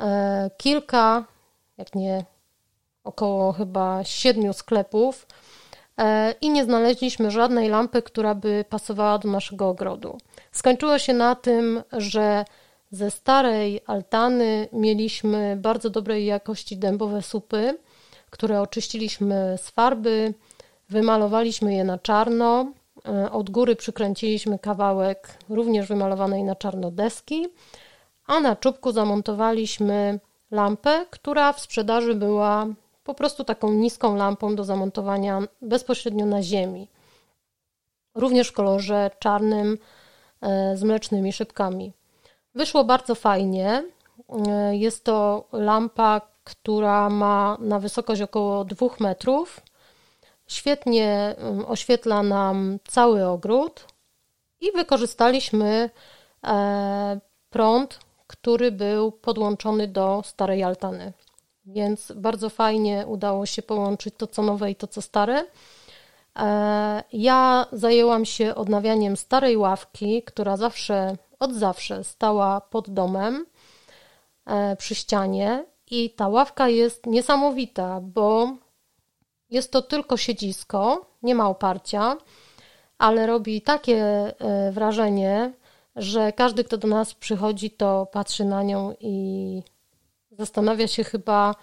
[0.00, 1.24] e, kilka,
[1.78, 2.24] jak nie
[3.04, 5.26] około chyba siedmiu sklepów
[6.40, 10.18] i nie znaleźliśmy żadnej lampy, która by pasowała do naszego ogrodu.
[10.52, 12.44] Skończyło się na tym, że
[12.90, 17.78] ze starej altany mieliśmy bardzo dobrej jakości dębowe supy,
[18.30, 20.34] które oczyściliśmy z farby,
[20.88, 22.66] wymalowaliśmy je na czarno,
[23.08, 27.46] E, od góry przykręciliśmy kawałek również wymalowanej na czarno deski,
[28.26, 30.20] a na czubku zamontowaliśmy
[30.50, 32.66] lampę, która w sprzedaży była
[33.06, 36.88] po prostu taką niską lampą do zamontowania bezpośrednio na ziemi.
[38.14, 39.78] Również w kolorze czarnym
[40.40, 41.92] e, z mlecznymi szybkami.
[42.54, 43.84] Wyszło bardzo fajnie.
[44.48, 49.60] E, jest to lampa, która ma na wysokość około 2 metrów
[50.46, 51.36] Świetnie
[51.66, 53.86] oświetla nam cały ogród
[54.60, 55.90] i wykorzystaliśmy
[56.44, 61.12] e, prąd, który był podłączony do starej altany.
[61.66, 65.44] Więc bardzo fajnie udało się połączyć to, co nowe i to, co stare.
[66.38, 73.46] E, ja zajęłam się odnawianiem starej ławki, która zawsze, od zawsze stała pod domem
[74.46, 75.64] e, przy ścianie.
[75.90, 78.56] I ta ławka jest niesamowita, bo
[79.50, 82.16] jest to tylko siedzisko, nie ma oparcia,
[82.98, 84.02] ale robi takie
[84.38, 85.52] e, wrażenie,
[85.96, 89.62] że każdy, kto do nas przychodzi, to patrzy na nią i
[90.38, 91.54] zastanawia się chyba,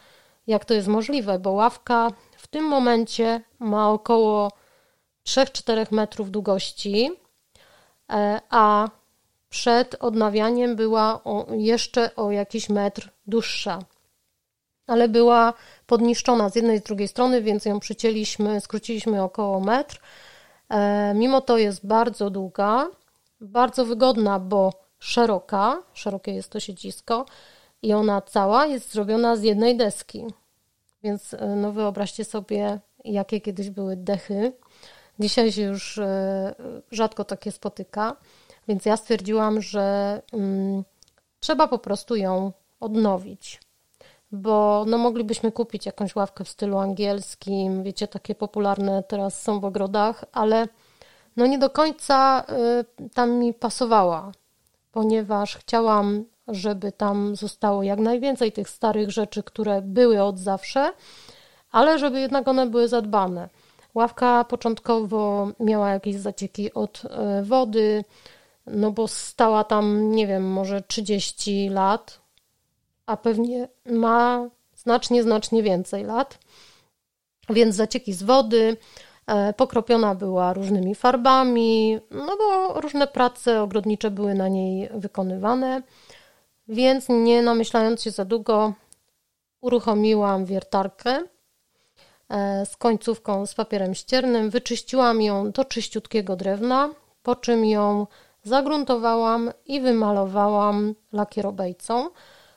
[0.47, 4.51] jak to jest możliwe, bo ławka w tym momencie ma około
[5.25, 7.11] 3-4 metrów długości,
[8.11, 8.89] e, a
[9.49, 13.79] przed odnawianiem była o, jeszcze o jakiś metr dłuższa.
[14.87, 15.53] Ale była
[15.87, 19.99] podniszczona z jednej i z drugiej strony, więc ją przycięliśmy, skróciliśmy około metr.
[20.69, 22.87] E, mimo to jest bardzo długa,
[23.41, 27.25] bardzo wygodna, bo szeroka, szerokie jest to siedzisko
[27.83, 30.25] i ona cała jest zrobiona z jednej deski.
[31.03, 34.53] Więc e, no wyobraźcie sobie, jakie kiedyś były dechy.
[35.19, 36.55] Dzisiaj się już e,
[36.91, 38.15] rzadko takie spotyka,
[38.67, 40.83] więc ja stwierdziłam, że mm,
[41.39, 43.61] trzeba po prostu ją odnowić.
[44.31, 49.65] Bo no, moglibyśmy kupić jakąś ławkę w stylu angielskim, wiecie, takie popularne teraz są w
[49.65, 50.67] ogrodach, ale
[51.35, 52.45] no nie do końca
[53.01, 54.31] y, tam mi pasowała,
[54.91, 60.91] ponieważ chciałam, żeby tam zostało jak najwięcej tych starych rzeczy, które były od zawsze,
[61.71, 63.49] ale żeby jednak one były zadbane.
[63.93, 67.09] Ławka początkowo miała jakieś zacieki od y,
[67.43, 68.03] wody,
[68.67, 72.19] no bo stała tam, nie wiem, może 30 lat,
[73.05, 76.39] a pewnie ma znacznie, znacznie więcej lat.
[77.49, 78.77] Więc zacieki z wody,
[79.27, 85.81] E, pokropiona była różnymi farbami, no bo różne prace ogrodnicze były na niej wykonywane,
[86.67, 88.73] więc nie namyślając się za długo,
[89.61, 91.23] uruchomiłam wiertarkę
[92.29, 96.89] e, z końcówką z papierem ściernym, wyczyściłam ją do czyściutkiego drewna,
[97.23, 98.07] po czym ją
[98.43, 102.09] zagruntowałam i wymalowałam lakierobejcą.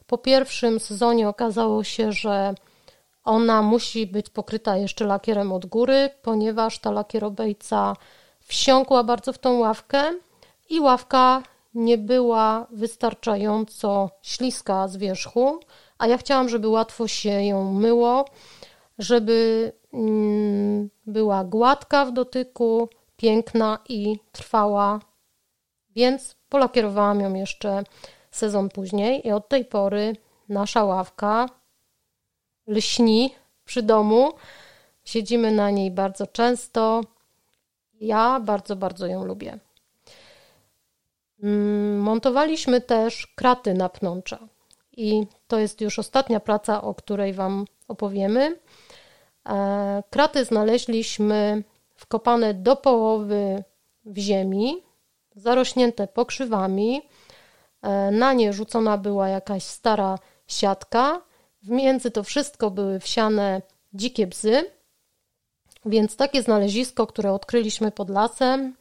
[0.06, 2.54] Po pierwszym sezonie okazało się, że
[3.24, 7.96] ona musi być pokryta jeszcze lakierem od góry, ponieważ ta lakierobejca
[8.40, 10.12] wsiąkła bardzo w tą ławkę
[10.70, 11.42] i ławka
[11.76, 15.60] nie była wystarczająco śliska z wierzchu,
[15.98, 18.24] a ja chciałam, żeby łatwo się ją myło,
[18.98, 25.00] żeby mm, była gładka w dotyku, piękna i trwała.
[25.96, 27.84] Więc polakierowałam ją jeszcze
[28.30, 30.16] sezon później i od tej pory
[30.48, 31.48] nasza ławka
[32.66, 34.32] lśni przy domu.
[35.04, 37.00] Siedzimy na niej bardzo często.
[38.00, 39.65] Ja bardzo, bardzo ją lubię.
[41.42, 44.38] Mm, montowaliśmy też kraty na pnącza.
[44.96, 48.58] I to jest już ostatnia praca, o której Wam opowiemy.
[49.48, 51.62] E, kraty znaleźliśmy
[51.94, 53.64] wkopane do połowy
[54.04, 54.82] w ziemi,
[55.34, 57.02] zarośnięte pokrzywami.
[57.82, 61.22] E, na nie rzucona była jakaś stara siatka
[61.62, 63.62] w między to wszystko były wsiane
[63.92, 64.70] dzikie bzy,
[65.86, 68.76] więc takie znalezisko, które odkryliśmy pod lasem,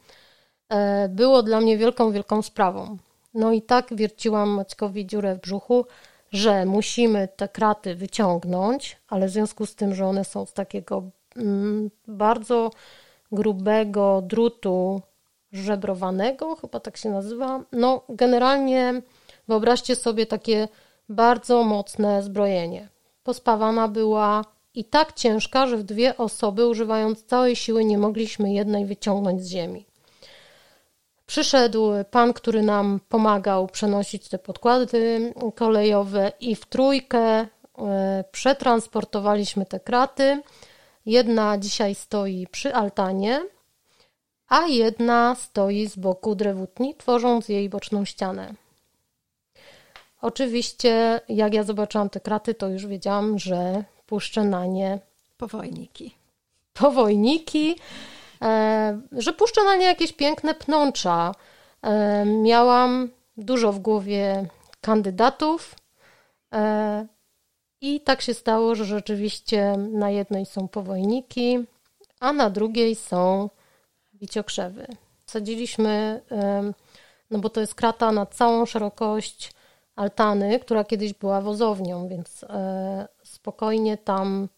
[1.08, 2.96] było dla mnie wielką, wielką sprawą.
[3.34, 5.86] No i tak wierciłam Maćkowi dziurę w brzuchu,
[6.32, 11.02] że musimy te kraty wyciągnąć, ale w związku z tym, że one są z takiego
[11.36, 12.70] mm, bardzo
[13.32, 15.00] grubego drutu
[15.52, 17.64] żebrowanego, chyba tak się nazywa.
[17.72, 19.02] No, generalnie
[19.48, 20.68] wyobraźcie sobie takie
[21.08, 22.88] bardzo mocne zbrojenie.
[23.24, 24.44] Pospawana była
[24.74, 29.50] i tak ciężka, że w dwie osoby, używając całej siły, nie mogliśmy jednej wyciągnąć z
[29.50, 29.86] ziemi.
[31.26, 37.46] Przyszedł pan, który nam pomagał przenosić te podkłady kolejowe, i w trójkę e,
[38.32, 40.42] przetransportowaliśmy te kraty.
[41.06, 43.40] Jedna dzisiaj stoi przy altanie,
[44.48, 48.54] a jedna stoi z boku drewutni, tworząc jej boczną ścianę.
[50.20, 54.98] Oczywiście, jak ja zobaczyłam te kraty, to już wiedziałam, że puszczę na nie
[55.38, 56.14] powojniki.
[56.74, 57.76] Powojniki,
[59.12, 61.34] że puszczę na nie jakieś piękne pnącza.
[61.82, 64.48] E, miałam dużo w głowie
[64.80, 65.74] kandydatów.
[66.54, 67.06] E,
[67.80, 71.58] I tak się stało, że rzeczywiście na jednej są powojniki,
[72.20, 73.50] a na drugiej są
[74.14, 74.86] wiciokrzewy.
[75.26, 76.72] Sadziliśmy, e,
[77.30, 79.52] no bo to jest krata na całą szerokość
[79.96, 84.48] altany, która kiedyś była wozownią, więc e, spokojnie tam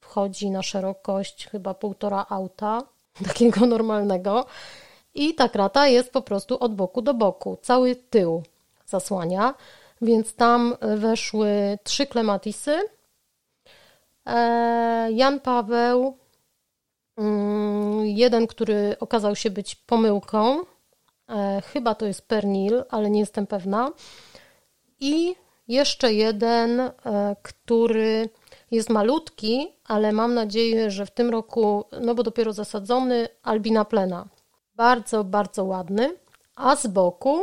[0.00, 2.82] wchodzi na szerokość chyba półtora auta,
[3.28, 4.46] takiego normalnego.
[5.14, 8.42] I ta krata jest po prostu od boku do boku, cały tył
[8.86, 9.54] zasłania,
[10.02, 12.80] więc tam weszły trzy klematisy.
[14.26, 16.16] E, Jan Paweł,
[17.16, 20.60] mm, jeden, który okazał się być pomyłką,
[21.28, 23.92] e, chyba to jest pernil, ale nie jestem pewna.
[25.00, 25.34] I
[25.68, 26.92] jeszcze jeden, e,
[27.42, 28.28] który
[28.74, 34.28] jest malutki, ale mam nadzieję, że w tym roku, no bo dopiero zasadzony, albina plena.
[34.74, 36.16] Bardzo, bardzo ładny.
[36.56, 37.40] A z boku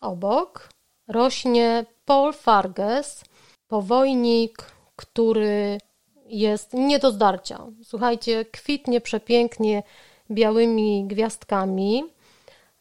[0.00, 0.68] obok
[1.08, 3.24] rośnie Paul Farges,
[3.68, 4.58] powojnik,
[4.96, 5.78] który
[6.26, 7.66] jest nie do zdarcia.
[7.82, 9.82] Słuchajcie, kwitnie przepięknie
[10.30, 12.04] białymi gwiazdkami,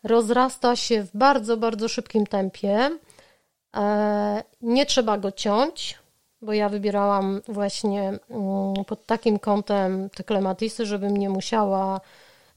[0.03, 2.97] rozrasta się w bardzo, bardzo szybkim tempie.
[3.75, 5.99] E, nie trzeba go ciąć,
[6.43, 12.01] bo ja wybierałam właśnie mm, pod takim kątem te klematisy, żebym nie musiała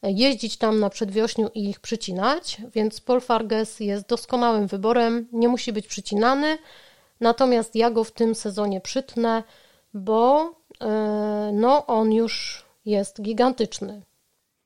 [0.03, 5.73] jeździć tam na przedwiośniu i ich przycinać, więc Paul Farges jest doskonałym wyborem, nie musi
[5.73, 6.59] być przycinany,
[7.21, 9.43] natomiast ja go w tym sezonie przytnę,
[9.95, 14.03] bo e, no, on już jest gigantyczny.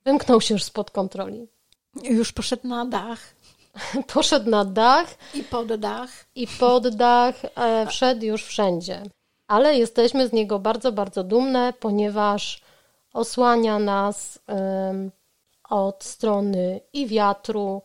[0.05, 1.49] Wymknął się już spod kontroli.
[2.03, 3.21] Już poszedł na dach.
[4.15, 5.15] poszedł na dach.
[5.35, 6.11] I pod dach.
[6.35, 9.03] I pod dach, e, wszedł już wszędzie.
[9.49, 12.61] Ale jesteśmy z niego bardzo, bardzo dumne, ponieważ
[13.13, 14.39] osłania nas
[15.71, 17.83] od strony i wiatru,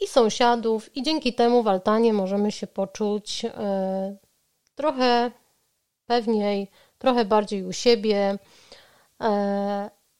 [0.00, 4.16] i sąsiadów, i dzięki temu w altanie możemy się poczuć e,
[4.74, 5.30] trochę
[6.06, 8.38] pewniej, trochę bardziej u siebie.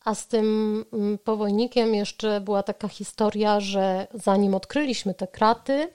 [0.06, 5.88] A z tym mm, powojnikiem jeszcze była taka historia, że zanim odkryliśmy te kraty,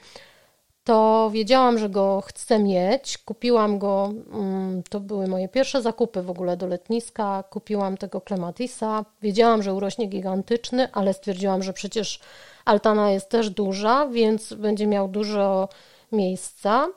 [0.84, 3.18] to wiedziałam, że go chcę mieć.
[3.18, 7.44] Kupiłam go, mm, to były moje pierwsze zakupy w ogóle do letniska.
[7.50, 9.06] Kupiłam tego Clematisa.
[9.22, 12.20] Wiedziałam, że urośnie gigantyczny, ale stwierdziłam, że przecież
[12.66, 15.70] altana jest też duża, więc będzie miał dużo
[16.12, 16.88] miejsca.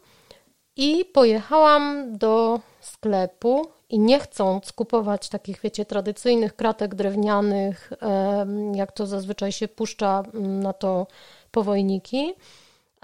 [0.76, 7.92] I pojechałam do sklepu i nie chcąc kupować takich, wiecie, tradycyjnych kratek drewnianych,
[8.74, 11.06] jak to zazwyczaj się puszcza mm, na to
[11.50, 12.34] powojniki,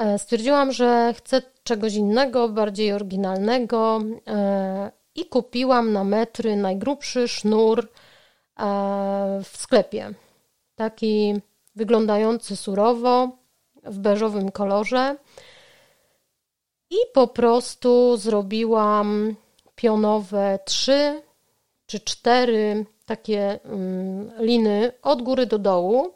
[0.01, 7.81] E, stwierdziłam, że chcę czegoś innego, bardziej oryginalnego e, i kupiłam na metry najgrubszy sznur
[7.81, 7.87] e,
[9.45, 10.15] w sklepie.
[10.75, 11.35] Taki
[11.77, 13.29] wyglądający surowo,
[13.85, 15.17] w beżowym kolorze.
[16.91, 19.35] I po prostu zrobiłam
[19.81, 21.23] pionowe trzy
[21.87, 26.15] czy cztery takie mm, liny od góry do dołu.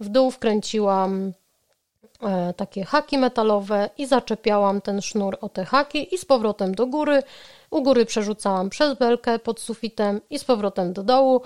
[0.00, 1.32] W dół wkręciłam
[2.22, 6.86] E, takie haki metalowe i zaczepiałam ten sznur o te haki i z powrotem do
[6.86, 7.22] góry.
[7.70, 11.42] U góry przerzucałam przez belkę pod sufitem i z powrotem do dołu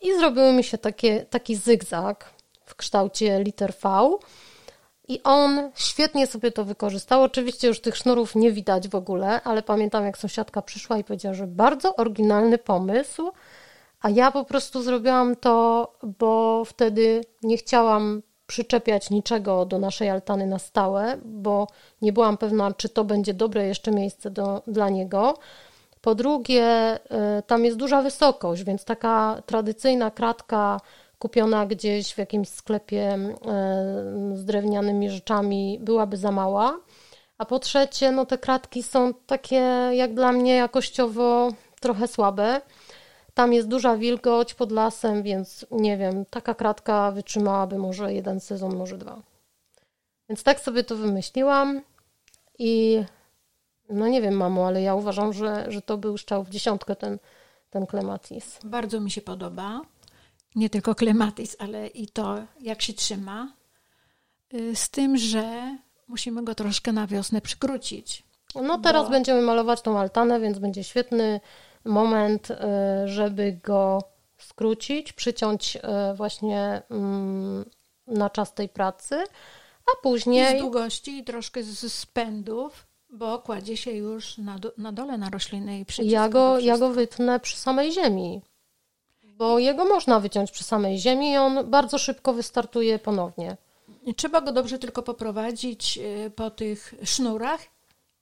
[0.00, 2.30] i zrobiły mi się takie, taki zygzak
[2.64, 4.10] w kształcie liter V.
[5.08, 7.22] I on świetnie sobie to wykorzystał.
[7.22, 11.34] Oczywiście już tych sznurów nie widać w ogóle, ale pamiętam jak sąsiadka przyszła i powiedziała,
[11.34, 13.30] że bardzo oryginalny pomysł,
[14.00, 20.46] a ja po prostu zrobiłam to, bo wtedy nie chciałam przyczepiać niczego do naszej altany
[20.46, 21.66] na stałe, bo
[22.02, 25.38] nie byłam pewna, czy to będzie dobre jeszcze miejsce do, dla niego.
[26.00, 26.96] Po drugie,
[27.38, 30.80] y, tam jest duża wysokość, więc taka tradycyjna kratka
[31.22, 36.80] kupiona gdzieś w jakimś sklepie y, z drewnianymi rzeczami byłaby za mała.
[37.38, 41.48] A po trzecie, no te kratki są takie jak dla mnie jakościowo
[41.80, 42.60] trochę słabe.
[43.34, 48.76] Tam jest duża wilgoć pod lasem, więc nie wiem, taka kratka wytrzymałaby może jeden sezon,
[48.76, 49.22] może dwa.
[50.28, 51.80] Więc tak sobie to wymyśliłam
[52.58, 53.04] i
[53.88, 57.18] no nie wiem, mamo, ale ja uważam, że, że to był szczał w dziesiątkę ten,
[57.70, 58.58] ten klematis.
[58.64, 59.80] Bardzo mi się podoba.
[60.54, 63.52] Nie tylko klematis, ale i to, jak się trzyma.
[64.54, 65.76] Y, z tym, że
[66.08, 68.22] musimy go troszkę na wiosnę przykrócić.
[68.54, 69.10] No teraz bo...
[69.10, 71.40] będziemy malować tą altanę, więc będzie świetny
[71.84, 72.56] moment, y,
[73.04, 73.98] żeby go
[74.38, 75.80] skrócić, przyciąć y,
[76.14, 77.64] właśnie mm,
[78.06, 79.24] na czas tej pracy,
[79.86, 80.54] a później...
[80.54, 85.18] I z długości i troszkę z spędów, bo kładzie się już na, do, na dole
[85.18, 88.42] na rośliny i przyciska ja go, ja go wytnę przy samej ziemi,
[89.42, 93.56] bo jego można wyciąć przy samej ziemi i on bardzo szybko wystartuje ponownie.
[94.16, 97.60] Trzeba go dobrze tylko poprowadzić y, po tych sznurach,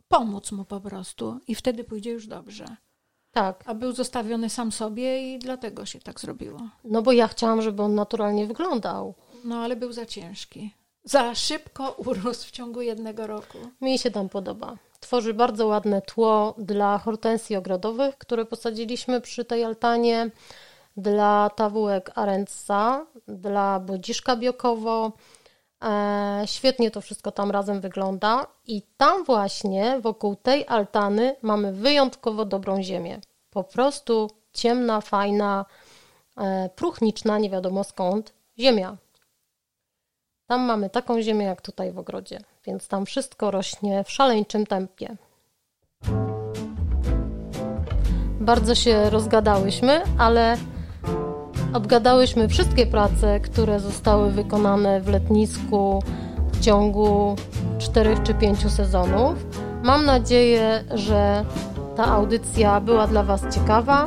[0.08, 2.64] pomóc mu po prostu i wtedy pójdzie już dobrze.
[3.32, 3.64] Tak.
[3.66, 6.60] A był zostawiony sam sobie i dlatego się tak zrobiło.
[6.84, 9.14] No bo ja chciałam, żeby on naturalnie wyglądał.
[9.44, 10.74] No ale był za ciężki.
[11.04, 13.58] Za szybko urósł w ciągu jednego roku.
[13.80, 14.76] Mi się tam podoba.
[15.00, 20.30] Tworzy bardzo ładne tło dla hortensji ogrodowych, które posadziliśmy przy tej altanie,
[21.00, 25.12] dla tawułek arensa, dla bodziszka biokowo.
[25.84, 32.44] E, świetnie to wszystko tam razem wygląda i tam właśnie wokół tej altany mamy wyjątkowo
[32.44, 33.20] dobrą ziemię.
[33.50, 35.64] Po prostu ciemna, fajna,
[36.36, 38.96] e, próchniczna, nie wiadomo skąd, ziemia.
[40.46, 45.16] Tam mamy taką ziemię jak tutaj w ogrodzie, więc tam wszystko rośnie w szaleńczym tempie.
[48.40, 50.56] Bardzo się rozgadałyśmy, ale
[51.72, 56.02] Obgadałyśmy wszystkie prace, które zostały wykonane w letnisku
[56.52, 57.36] w ciągu
[57.78, 59.46] 4 czy 5 sezonów.
[59.82, 61.44] Mam nadzieję, że
[61.96, 64.06] ta audycja była dla Was ciekawa.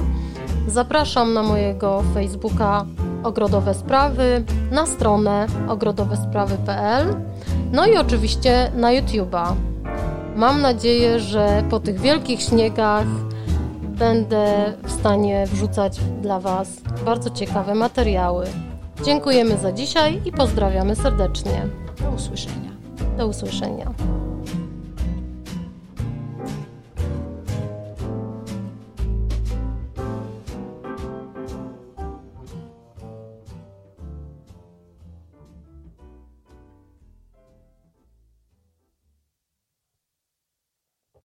[0.68, 2.86] Zapraszam na mojego Facebooka
[3.24, 7.16] Ogrodowe Sprawy, na stronę ogrodowesprawy.pl,
[7.72, 9.54] no i oczywiście na YouTube'a.
[10.36, 13.06] Mam nadzieję, że po tych wielkich śniegach
[13.94, 18.46] będę w stanie wrzucać dla Was bardzo ciekawe materiały.
[19.06, 21.68] Dziękujemy za dzisiaj i pozdrawiamy serdecznie.
[22.02, 22.72] Do usłyszenia.
[23.18, 23.94] Do usłyszenia.